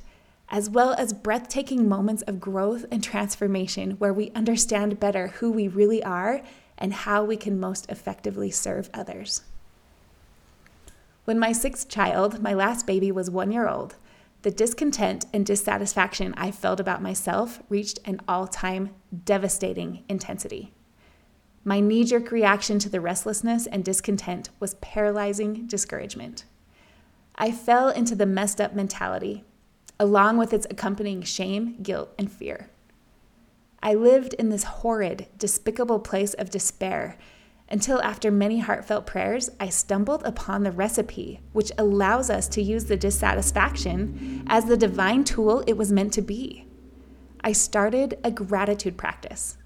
as 0.49 0.69
well 0.69 0.93
as 0.93 1.13
breathtaking 1.13 1.87
moments 1.87 2.23
of 2.23 2.41
growth 2.41 2.85
and 2.91 3.03
transformation 3.03 3.91
where 3.91 4.13
we 4.13 4.31
understand 4.31 4.99
better 4.99 5.27
who 5.27 5.51
we 5.51 5.67
really 5.67 6.03
are 6.03 6.41
and 6.77 6.91
how 6.93 7.23
we 7.23 7.37
can 7.37 7.59
most 7.59 7.89
effectively 7.89 8.49
serve 8.49 8.89
others. 8.93 9.43
When 11.25 11.39
my 11.39 11.53
sixth 11.53 11.87
child, 11.87 12.41
my 12.41 12.53
last 12.53 12.85
baby, 12.85 13.11
was 13.11 13.29
one 13.29 13.51
year 13.51 13.67
old, 13.67 13.95
the 14.41 14.51
discontent 14.51 15.25
and 15.33 15.45
dissatisfaction 15.45 16.33
I 16.35 16.51
felt 16.51 16.81
about 16.81 17.01
myself 17.01 17.61
reached 17.69 17.99
an 18.03 18.19
all 18.27 18.45
time 18.45 18.89
devastating 19.23 20.03
intensity. 20.09 20.73
My 21.63 21.79
knee 21.79 22.03
jerk 22.03 22.29
reaction 22.29 22.77
to 22.79 22.89
the 22.89 22.99
restlessness 22.99 23.67
and 23.67 23.85
discontent 23.85 24.49
was 24.59 24.73
paralyzing 24.75 25.65
discouragement. 25.65 26.43
I 27.35 27.51
fell 27.51 27.87
into 27.87 28.15
the 28.15 28.25
messed 28.25 28.59
up 28.59 28.75
mentality, 28.75 29.45
along 29.97 30.35
with 30.35 30.51
its 30.51 30.67
accompanying 30.69 31.21
shame, 31.21 31.81
guilt, 31.81 32.13
and 32.19 32.29
fear. 32.29 32.69
I 33.81 33.93
lived 33.93 34.33
in 34.33 34.49
this 34.49 34.63
horrid, 34.63 35.27
despicable 35.37 35.99
place 35.99 36.33
of 36.33 36.49
despair 36.49 37.17
until 37.73 37.99
after 38.03 38.29
many 38.29 38.59
heartfelt 38.59 39.07
prayers, 39.07 39.49
I 39.59 39.69
stumbled 39.69 40.21
upon 40.25 40.61
the 40.61 40.71
recipe, 40.71 41.39
which 41.53 41.71
allows 41.75 42.29
us 42.29 42.47
to 42.49 42.61
use 42.61 42.85
the 42.85 42.95
dissatisfaction 42.95 44.43
as 44.45 44.65
the 44.65 44.77
divine 44.77 45.23
tool 45.23 45.63
it 45.65 45.75
was 45.75 45.91
meant 45.91 46.13
to 46.13 46.21
be. 46.21 46.67
I 47.43 47.51
started 47.51 48.19
a 48.23 48.29
gratitude 48.29 48.95
practice. 48.95 49.57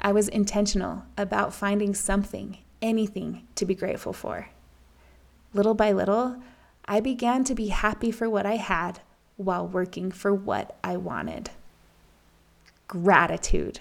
I 0.00 0.12
was 0.12 0.28
intentional 0.28 1.02
about 1.18 1.52
finding 1.52 1.94
something, 1.94 2.56
anything 2.80 3.46
to 3.56 3.66
be 3.66 3.74
grateful 3.74 4.14
for. 4.14 4.48
Little 5.52 5.74
by 5.74 5.92
little, 5.92 6.42
I 6.86 7.00
began 7.00 7.44
to 7.44 7.54
be 7.54 7.68
happy 7.68 8.12
for 8.12 8.30
what 8.30 8.46
I 8.46 8.56
had 8.56 9.00
while 9.36 9.68
working 9.68 10.10
for 10.10 10.32
what 10.32 10.78
I 10.82 10.96
wanted. 10.96 11.50
Gratitude. 12.88 13.80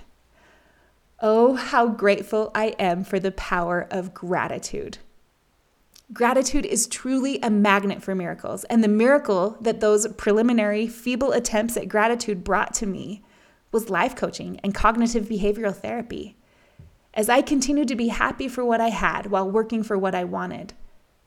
Oh, 1.25 1.53
how 1.53 1.87
grateful 1.87 2.51
I 2.53 2.75
am 2.77 3.05
for 3.05 3.17
the 3.17 3.31
power 3.31 3.87
of 3.89 4.13
gratitude. 4.13 4.97
Gratitude 6.11 6.65
is 6.65 6.85
truly 6.85 7.39
a 7.41 7.49
magnet 7.49 8.03
for 8.03 8.13
miracles, 8.13 8.65
and 8.65 8.83
the 8.83 8.89
miracle 8.89 9.55
that 9.61 9.79
those 9.79 10.05
preliminary, 10.17 10.85
feeble 10.85 11.31
attempts 11.31 11.77
at 11.77 11.87
gratitude 11.87 12.43
brought 12.43 12.73
to 12.73 12.85
me 12.85 13.23
was 13.71 13.89
life 13.89 14.17
coaching 14.17 14.59
and 14.65 14.75
cognitive 14.75 15.29
behavioral 15.29 15.73
therapy. 15.73 16.35
As 17.13 17.29
I 17.29 17.41
continued 17.41 17.87
to 17.87 17.95
be 17.95 18.09
happy 18.09 18.49
for 18.49 18.65
what 18.65 18.81
I 18.81 18.89
had 18.89 19.27
while 19.27 19.49
working 19.49 19.81
for 19.81 19.97
what 19.97 20.13
I 20.13 20.25
wanted, 20.25 20.73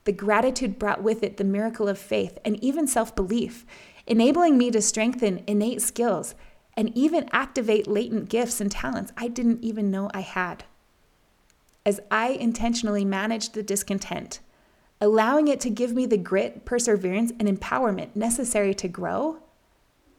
the 0.04 0.12
gratitude 0.12 0.78
brought 0.78 1.02
with 1.02 1.22
it 1.22 1.38
the 1.38 1.42
miracle 1.42 1.88
of 1.88 1.98
faith 1.98 2.36
and 2.44 2.62
even 2.62 2.86
self 2.86 3.16
belief, 3.16 3.64
enabling 4.06 4.58
me 4.58 4.70
to 4.72 4.82
strengthen 4.82 5.42
innate 5.46 5.80
skills 5.80 6.34
and 6.76 6.96
even 6.96 7.28
activate 7.32 7.86
latent 7.86 8.28
gifts 8.28 8.60
and 8.60 8.70
talents 8.70 9.12
I 9.16 9.28
didn't 9.28 9.64
even 9.64 9.90
know 9.90 10.10
I 10.12 10.20
had. 10.20 10.64
As 11.84 12.00
I 12.10 12.30
intentionally 12.30 13.04
managed 13.04 13.54
the 13.54 13.62
discontent, 13.62 14.40
allowing 15.00 15.48
it 15.48 15.60
to 15.60 15.70
give 15.70 15.92
me 15.92 16.06
the 16.06 16.18
grit, 16.18 16.64
perseverance, 16.64 17.32
and 17.38 17.48
empowerment 17.48 18.16
necessary 18.16 18.74
to 18.74 18.88
grow, 18.88 19.38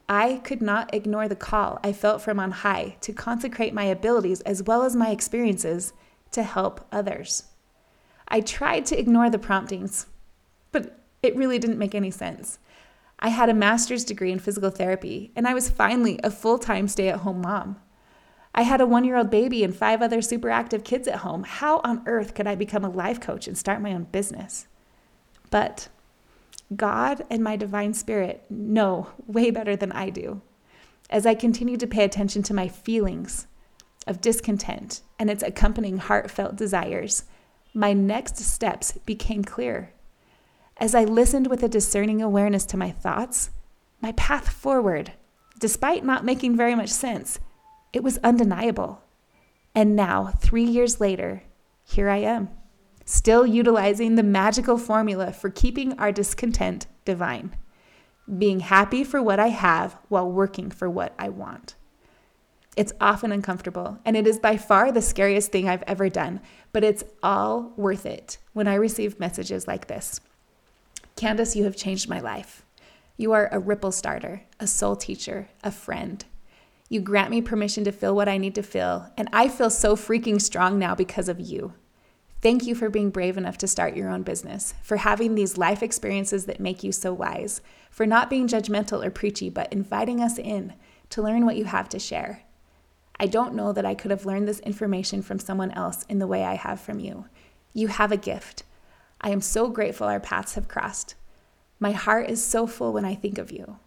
I 0.09 0.37
could 0.43 0.61
not 0.61 0.93
ignore 0.93 1.27
the 1.27 1.35
call 1.35 1.79
I 1.83 1.91
felt 1.91 2.21
from 2.21 2.39
on 2.39 2.51
high 2.51 2.95
to 3.01 3.11
consecrate 3.11 3.73
my 3.73 3.83
abilities 3.83 4.41
as 4.41 4.63
well 4.63 4.83
as 4.83 4.95
my 4.95 5.09
experiences 5.09 5.93
to 6.31 6.43
help 6.43 6.87
others. 6.91 7.43
I 8.27 8.41
tried 8.41 8.85
to 8.87 8.99
ignore 8.99 9.29
the 9.29 9.39
promptings, 9.39 10.07
but 10.71 10.99
it 11.21 11.35
really 11.35 11.59
didn't 11.59 11.77
make 11.77 11.95
any 11.95 12.11
sense. 12.11 12.59
I 13.19 13.29
had 13.29 13.49
a 13.49 13.53
master's 13.53 14.03
degree 14.03 14.31
in 14.31 14.39
physical 14.39 14.69
therapy, 14.69 15.31
and 15.35 15.47
I 15.47 15.53
was 15.53 15.69
finally 15.69 16.19
a 16.23 16.31
full 16.31 16.59
time 16.59 16.87
stay 16.87 17.09
at 17.09 17.19
home 17.19 17.41
mom. 17.41 17.77
I 18.53 18.63
had 18.63 18.81
a 18.81 18.85
one 18.85 19.03
year 19.03 19.17
old 19.17 19.29
baby 19.29 19.63
and 19.63 19.75
five 19.75 20.01
other 20.01 20.21
super 20.21 20.49
active 20.49 20.83
kids 20.83 21.07
at 21.07 21.19
home. 21.19 21.43
How 21.43 21.79
on 21.83 22.03
earth 22.05 22.33
could 22.33 22.47
I 22.47 22.55
become 22.55 22.83
a 22.83 22.89
life 22.89 23.19
coach 23.19 23.47
and 23.47 23.57
start 23.57 23.81
my 23.81 23.93
own 23.93 24.05
business? 24.05 24.67
But 25.49 25.89
God 26.75 27.23
and 27.29 27.43
my 27.43 27.55
divine 27.55 27.93
spirit 27.93 28.43
know 28.49 29.09
way 29.25 29.51
better 29.51 29.75
than 29.75 29.91
I 29.91 30.09
do. 30.09 30.41
As 31.09 31.25
I 31.25 31.35
continued 31.35 31.79
to 31.81 31.87
pay 31.87 32.03
attention 32.03 32.43
to 32.43 32.53
my 32.53 32.67
feelings 32.67 33.47
of 34.05 34.21
discontent 34.21 35.01
and 35.17 35.29
its 35.29 35.43
accompanying 35.43 35.97
heartfelt 35.97 36.55
desires, 36.55 37.23
my 37.73 37.93
next 37.93 38.37
steps 38.37 38.93
became 39.05 39.43
clear. 39.43 39.93
As 40.79 40.93
I 40.93 41.05
listened 41.05 41.47
with 41.47 41.63
a 41.63 41.67
discerning 41.67 42.21
awareness 42.21 42.63
to 42.67 42.77
my 42.77 42.91
thoughts, 42.91 43.49
my 43.99 44.11
path 44.11 44.49
forward, 44.49 45.13
despite 45.59 46.05
not 46.05 46.23
making 46.23 46.55
very 46.55 46.75
much 46.75 46.89
sense, 46.89 47.39
it 47.93 48.03
was 48.03 48.19
undeniable. 48.19 49.01
And 49.73 49.95
now, 49.95 50.27
three 50.39 50.63
years 50.63 51.01
later, 51.01 51.41
here 51.83 52.09
I 52.09 52.17
am, 52.17 52.49
still 53.05 53.47
utilizing 53.47 54.15
the 54.15 54.23
magical 54.23 54.77
formula 54.77 55.31
for 55.33 55.49
keeping 55.49 55.97
our 55.97 56.11
discontent 56.11 56.85
divine, 57.05 57.55
being 58.37 58.59
happy 58.59 59.03
for 59.03 59.21
what 59.21 59.39
I 59.39 59.47
have 59.47 59.97
while 60.09 60.31
working 60.31 60.69
for 60.69 60.87
what 60.87 61.15
I 61.17 61.29
want. 61.29 61.73
It's 62.75 62.93
often 63.01 63.31
uncomfortable, 63.31 63.97
and 64.05 64.15
it 64.15 64.27
is 64.27 64.37
by 64.37 64.57
far 64.57 64.91
the 64.91 65.01
scariest 65.01 65.51
thing 65.51 65.67
I've 65.67 65.83
ever 65.87 66.07
done, 66.07 66.39
but 66.71 66.83
it's 66.83 67.03
all 67.23 67.73
worth 67.77 68.05
it 68.05 68.37
when 68.53 68.67
I 68.67 68.75
receive 68.75 69.19
messages 69.19 69.67
like 69.67 69.87
this. 69.87 70.21
Candace, 71.17 71.55
you 71.55 71.63
have 71.63 71.75
changed 71.75 72.07
my 72.07 72.19
life. 72.19 72.63
You 73.17 73.31
are 73.33 73.49
a 73.51 73.59
ripple 73.59 73.91
starter, 73.91 74.43
a 74.59 74.67
soul 74.67 74.95
teacher, 74.95 75.49
a 75.63 75.71
friend. 75.71 76.23
You 76.89 77.01
grant 77.01 77.31
me 77.31 77.41
permission 77.41 77.83
to 77.85 77.91
feel 77.91 78.15
what 78.15 78.29
I 78.29 78.37
need 78.37 78.53
to 78.53 78.61
feel, 78.61 79.11
and 79.17 79.27
I 79.33 79.49
feel 79.49 79.71
so 79.71 79.95
freaking 79.95 80.39
strong 80.39 80.77
now 80.77 80.93
because 80.93 81.27
of 81.27 81.39
you. 81.39 81.73
Thank 82.39 82.67
you 82.67 82.75
for 82.75 82.91
being 82.91 83.09
brave 83.09 83.35
enough 83.35 83.57
to 83.57 83.67
start 83.67 83.97
your 83.97 84.09
own 84.09 84.21
business, 84.21 84.75
for 84.83 84.97
having 84.97 85.33
these 85.33 85.57
life 85.57 85.81
experiences 85.81 86.45
that 86.45 86.59
make 86.59 86.83
you 86.83 86.91
so 86.91 87.11
wise, 87.11 87.61
for 87.89 88.05
not 88.05 88.29
being 88.29 88.47
judgmental 88.47 89.03
or 89.03 89.09
preachy, 89.09 89.49
but 89.49 89.73
inviting 89.73 90.21
us 90.21 90.37
in 90.37 90.75
to 91.09 91.23
learn 91.23 91.47
what 91.47 91.57
you 91.57 91.65
have 91.65 91.89
to 91.89 91.99
share. 91.99 92.43
I 93.19 93.25
don't 93.25 93.55
know 93.55 93.73
that 93.73 93.87
I 93.87 93.95
could 93.95 94.11
have 94.11 94.27
learned 94.27 94.47
this 94.47 94.59
information 94.59 95.23
from 95.23 95.39
someone 95.39 95.71
else 95.71 96.03
in 96.07 96.19
the 96.19 96.27
way 96.27 96.43
I 96.43 96.53
have 96.53 96.79
from 96.79 96.99
you. 96.99 97.25
You 97.73 97.87
have 97.87 98.11
a 98.11 98.17
gift. 98.17 98.61
I 99.21 99.29
am 99.31 99.41
so 99.41 99.69
grateful 99.69 100.07
our 100.07 100.19
paths 100.19 100.55
have 100.55 100.67
crossed. 100.67 101.15
My 101.79 101.91
heart 101.91 102.29
is 102.29 102.43
so 102.43 102.67
full 102.67 102.93
when 102.93 103.05
I 103.05 103.15
think 103.15 103.37
of 103.37 103.51
you. 103.51 103.77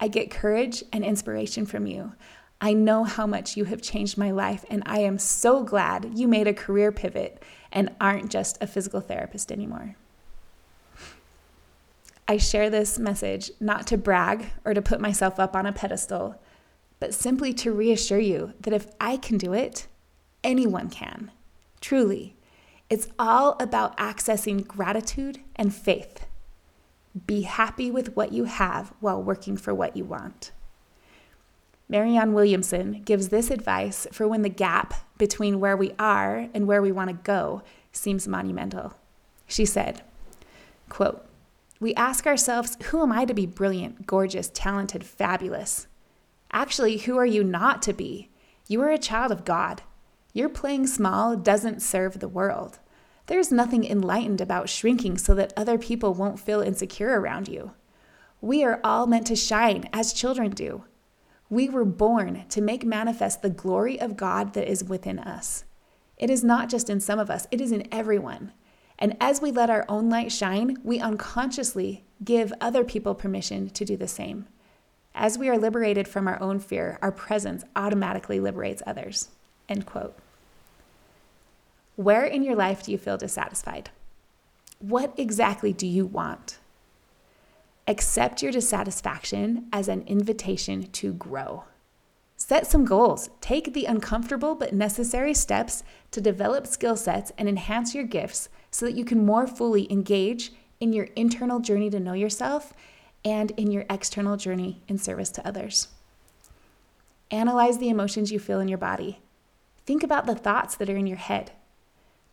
I 0.00 0.08
get 0.08 0.30
courage 0.30 0.82
and 0.92 1.04
inspiration 1.04 1.66
from 1.66 1.86
you. 1.86 2.12
I 2.60 2.72
know 2.72 3.04
how 3.04 3.26
much 3.26 3.56
you 3.56 3.64
have 3.64 3.82
changed 3.82 4.16
my 4.16 4.30
life, 4.30 4.64
and 4.70 4.82
I 4.86 5.00
am 5.00 5.18
so 5.18 5.64
glad 5.64 6.12
you 6.14 6.28
made 6.28 6.46
a 6.46 6.54
career 6.54 6.92
pivot 6.92 7.42
and 7.72 7.90
aren't 8.00 8.30
just 8.30 8.62
a 8.62 8.66
physical 8.66 9.00
therapist 9.00 9.50
anymore. 9.50 9.96
I 12.28 12.36
share 12.36 12.70
this 12.70 12.98
message 12.98 13.50
not 13.58 13.86
to 13.88 13.98
brag 13.98 14.46
or 14.64 14.74
to 14.74 14.82
put 14.82 15.00
myself 15.00 15.40
up 15.40 15.56
on 15.56 15.66
a 15.66 15.72
pedestal, 15.72 16.40
but 17.00 17.14
simply 17.14 17.52
to 17.54 17.72
reassure 17.72 18.20
you 18.20 18.54
that 18.60 18.72
if 18.72 18.86
I 19.00 19.16
can 19.16 19.38
do 19.38 19.52
it, 19.52 19.88
anyone 20.44 20.88
can. 20.88 21.32
Truly. 21.80 22.36
It's 22.90 23.08
all 23.18 23.56
about 23.58 23.96
accessing 23.96 24.66
gratitude 24.66 25.40
and 25.56 25.74
faith. 25.74 26.26
Be 27.26 27.42
happy 27.42 27.90
with 27.90 28.16
what 28.16 28.32
you 28.32 28.44
have 28.44 28.92
while 29.00 29.22
working 29.22 29.56
for 29.56 29.74
what 29.74 29.96
you 29.96 30.04
want. 30.04 30.52
Marianne 31.88 32.32
Williamson 32.32 33.02
gives 33.04 33.28
this 33.28 33.50
advice 33.50 34.06
for 34.12 34.26
when 34.26 34.40
the 34.40 34.48
gap 34.48 34.94
between 35.18 35.60
where 35.60 35.76
we 35.76 35.92
are 35.98 36.48
and 36.54 36.66
where 36.66 36.80
we 36.80 36.90
want 36.90 37.08
to 37.08 37.14
go 37.14 37.62
seems 37.92 38.26
monumental. 38.26 38.94
She 39.46 39.66
said, 39.66 40.00
quote, 40.88 41.26
We 41.80 41.94
ask 41.94 42.26
ourselves, 42.26 42.78
who 42.84 43.02
am 43.02 43.12
I 43.12 43.26
to 43.26 43.34
be 43.34 43.44
brilliant, 43.44 44.06
gorgeous, 44.06 44.50
talented, 44.54 45.04
fabulous? 45.04 45.86
Actually, 46.50 46.98
who 46.98 47.18
are 47.18 47.26
you 47.26 47.44
not 47.44 47.82
to 47.82 47.92
be? 47.92 48.30
You 48.68 48.80
are 48.80 48.90
a 48.90 48.96
child 48.96 49.30
of 49.30 49.44
God. 49.44 49.82
Your 50.32 50.48
playing 50.48 50.86
small 50.86 51.36
doesn't 51.36 51.82
serve 51.82 52.18
the 52.20 52.28
world. 52.28 52.78
There's 53.26 53.52
nothing 53.52 53.84
enlightened 53.84 54.40
about 54.40 54.68
shrinking 54.68 55.18
so 55.18 55.34
that 55.34 55.52
other 55.56 55.78
people 55.78 56.14
won't 56.14 56.40
feel 56.40 56.60
insecure 56.60 57.20
around 57.20 57.48
you. 57.48 57.72
We 58.40 58.64
are 58.64 58.80
all 58.82 59.06
meant 59.06 59.26
to 59.28 59.36
shine 59.36 59.88
as 59.92 60.12
children 60.12 60.50
do. 60.50 60.84
We 61.48 61.68
were 61.68 61.84
born 61.84 62.44
to 62.48 62.60
make 62.62 62.84
manifest 62.84 63.42
the 63.42 63.50
glory 63.50 64.00
of 64.00 64.16
God 64.16 64.54
that 64.54 64.70
is 64.70 64.82
within 64.82 65.18
us. 65.18 65.64
It 66.16 66.30
is 66.30 66.42
not 66.42 66.68
just 66.68 66.88
in 66.88 66.98
some 66.98 67.18
of 67.18 67.30
us, 67.30 67.46
it 67.50 67.60
is 67.60 67.72
in 67.72 67.86
everyone. 67.92 68.52
And 68.98 69.16
as 69.20 69.42
we 69.42 69.50
let 69.50 69.70
our 69.70 69.84
own 69.88 70.08
light 70.08 70.32
shine, 70.32 70.78
we 70.82 70.98
unconsciously 70.98 72.04
give 72.24 72.52
other 72.60 72.84
people 72.84 73.14
permission 73.14 73.68
to 73.70 73.84
do 73.84 73.96
the 73.96 74.08
same. 74.08 74.46
As 75.14 75.36
we 75.36 75.48
are 75.48 75.58
liberated 75.58 76.08
from 76.08 76.26
our 76.26 76.40
own 76.40 76.58
fear, 76.58 76.98
our 77.02 77.12
presence 77.12 77.64
automatically 77.76 78.40
liberates 78.40 78.82
others. 78.86 79.28
End 79.72 79.86
quote. 79.86 80.14
Where 81.96 82.26
in 82.26 82.42
your 82.42 82.54
life 82.54 82.82
do 82.82 82.92
you 82.92 82.98
feel 82.98 83.16
dissatisfied? 83.16 83.88
What 84.80 85.14
exactly 85.16 85.72
do 85.72 85.86
you 85.86 86.04
want? 86.04 86.58
Accept 87.88 88.42
your 88.42 88.52
dissatisfaction 88.52 89.68
as 89.72 89.88
an 89.88 90.02
invitation 90.06 90.90
to 90.92 91.14
grow. 91.14 91.64
Set 92.36 92.66
some 92.66 92.84
goals. 92.84 93.30
Take 93.40 93.72
the 93.72 93.86
uncomfortable 93.86 94.54
but 94.54 94.74
necessary 94.74 95.32
steps 95.32 95.82
to 96.10 96.20
develop 96.20 96.66
skill 96.66 96.94
sets 96.94 97.32
and 97.38 97.48
enhance 97.48 97.94
your 97.94 98.04
gifts 98.04 98.50
so 98.70 98.84
that 98.84 98.94
you 98.94 99.06
can 99.06 99.24
more 99.24 99.46
fully 99.46 99.90
engage 99.90 100.52
in 100.80 100.92
your 100.92 101.08
internal 101.16 101.60
journey 101.60 101.88
to 101.88 101.98
know 101.98 102.12
yourself 102.12 102.74
and 103.24 103.52
in 103.52 103.70
your 103.70 103.86
external 103.88 104.36
journey 104.36 104.82
in 104.86 104.98
service 104.98 105.30
to 105.30 105.48
others. 105.48 105.88
Analyze 107.30 107.78
the 107.78 107.88
emotions 107.88 108.30
you 108.30 108.38
feel 108.38 108.60
in 108.60 108.68
your 108.68 108.76
body. 108.76 109.21
Think 109.84 110.02
about 110.02 110.26
the 110.26 110.34
thoughts 110.34 110.76
that 110.76 110.88
are 110.88 110.96
in 110.96 111.06
your 111.06 111.18
head. 111.18 111.52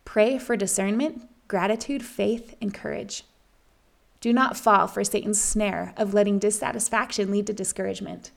Pray 0.06 0.38
for 0.38 0.56
discernment, 0.56 1.28
gratitude, 1.48 2.04
faith, 2.04 2.56
and 2.62 2.74
courage. 2.74 3.24
Do 4.22 4.34
not 4.34 4.58
fall 4.58 4.88
for 4.88 5.04
Satan's 5.04 5.42
snare 5.42 5.94
of 5.98 6.14
letting 6.14 6.40
dissatisfaction 6.40 7.32
lead 7.32 7.48
to 7.48 7.54
discouragement. 7.54 8.32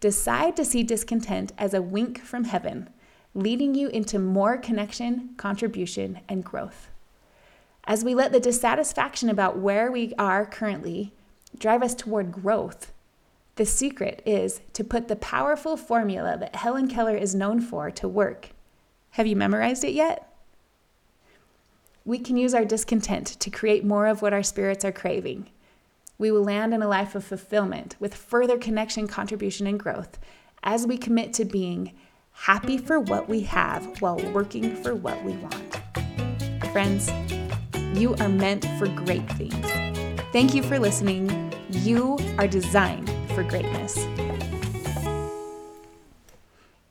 Decide 0.00 0.56
to 0.56 0.64
see 0.64 0.82
discontent 0.82 1.52
as 1.58 1.74
a 1.74 1.82
wink 1.82 2.20
from 2.20 2.44
heaven, 2.44 2.88
leading 3.34 3.74
you 3.74 3.88
into 3.88 4.18
more 4.18 4.56
connection, 4.56 5.30
contribution, 5.36 6.20
and 6.28 6.44
growth. 6.44 6.88
As 7.84 8.04
we 8.04 8.14
let 8.14 8.32
the 8.32 8.40
dissatisfaction 8.40 9.28
about 9.28 9.58
where 9.58 9.90
we 9.90 10.14
are 10.18 10.46
currently 10.46 11.12
drive 11.58 11.82
us 11.82 11.94
toward 11.94 12.32
growth, 12.32 12.92
the 13.56 13.66
secret 13.66 14.22
is 14.24 14.60
to 14.72 14.84
put 14.84 15.08
the 15.08 15.16
powerful 15.16 15.76
formula 15.76 16.36
that 16.38 16.56
Helen 16.56 16.88
Keller 16.88 17.16
is 17.16 17.34
known 17.34 17.60
for 17.60 17.90
to 17.90 18.08
work. 18.08 18.50
Have 19.10 19.26
you 19.26 19.36
memorized 19.36 19.84
it 19.84 19.92
yet? 19.92 20.32
we 22.04 22.18
can 22.18 22.36
use 22.36 22.54
our 22.54 22.64
discontent 22.64 23.26
to 23.26 23.50
create 23.50 23.84
more 23.84 24.06
of 24.06 24.22
what 24.22 24.32
our 24.32 24.42
spirits 24.42 24.84
are 24.84 24.92
craving. 24.92 25.48
We 26.18 26.30
will 26.30 26.42
land 26.42 26.74
in 26.74 26.82
a 26.82 26.88
life 26.88 27.14
of 27.14 27.24
fulfillment 27.24 27.96
with 28.00 28.14
further 28.14 28.58
connection, 28.58 29.06
contribution, 29.06 29.66
and 29.66 29.78
growth 29.78 30.18
as 30.62 30.86
we 30.86 30.96
commit 30.96 31.32
to 31.34 31.44
being 31.44 31.92
happy 32.32 32.78
for 32.78 32.98
what 32.98 33.28
we 33.28 33.40
have 33.42 34.00
while 34.00 34.18
working 34.32 34.74
for 34.76 34.94
what 34.94 35.22
we 35.24 35.32
want. 35.36 35.80
Friends, 36.72 37.10
you 37.94 38.14
are 38.16 38.28
meant 38.28 38.64
for 38.78 38.88
great 38.88 39.28
things. 39.32 39.54
Thank 40.32 40.54
you 40.54 40.62
for 40.62 40.78
listening. 40.78 41.52
You 41.68 42.18
are 42.38 42.48
designed 42.48 43.11
for 43.34 43.42
greatness. 43.42 43.96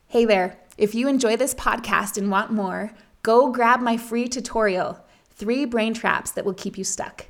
Hey 0.07 0.25
there. 0.25 0.57
If 0.77 0.95
you 0.95 1.07
enjoy 1.07 1.37
this 1.37 1.53
podcast 1.53 2.17
and 2.17 2.31
want 2.31 2.51
more, 2.51 2.91
go 3.23 3.51
grab 3.51 3.81
my 3.81 3.97
free 3.97 4.27
tutorial 4.27 4.99
three 5.29 5.65
brain 5.65 5.93
traps 5.93 6.31
that 6.31 6.45
will 6.45 6.53
keep 6.53 6.77
you 6.77 6.83
stuck. 6.83 7.25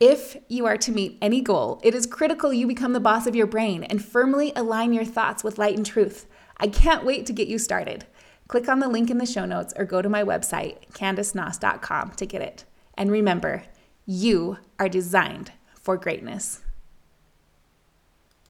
If 0.00 0.36
you 0.48 0.66
are 0.66 0.76
to 0.78 0.92
meet 0.92 1.18
any 1.22 1.40
goal, 1.40 1.80
it 1.84 1.94
is 1.94 2.06
critical 2.06 2.52
you 2.52 2.66
become 2.66 2.92
the 2.92 3.00
boss 3.00 3.26
of 3.26 3.36
your 3.36 3.46
brain 3.46 3.84
and 3.84 4.04
firmly 4.04 4.52
align 4.56 4.92
your 4.92 5.04
thoughts 5.04 5.44
with 5.44 5.58
light 5.58 5.76
and 5.76 5.86
truth. 5.86 6.26
I 6.58 6.66
can't 6.66 7.04
wait 7.04 7.26
to 7.26 7.32
get 7.32 7.48
you 7.48 7.58
started. 7.58 8.06
Click 8.48 8.68
on 8.68 8.80
the 8.80 8.88
link 8.88 9.08
in 9.08 9.18
the 9.18 9.26
show 9.26 9.44
notes 9.44 9.72
or 9.76 9.84
go 9.84 10.02
to 10.02 10.08
my 10.08 10.24
website, 10.24 10.90
CandiceNoss.com, 10.92 12.10
to 12.12 12.26
get 12.26 12.42
it. 12.42 12.64
And 12.96 13.10
remember, 13.10 13.64
you 14.04 14.58
are 14.78 14.88
designed 14.88 15.52
for 15.80 15.96
greatness. 15.96 16.63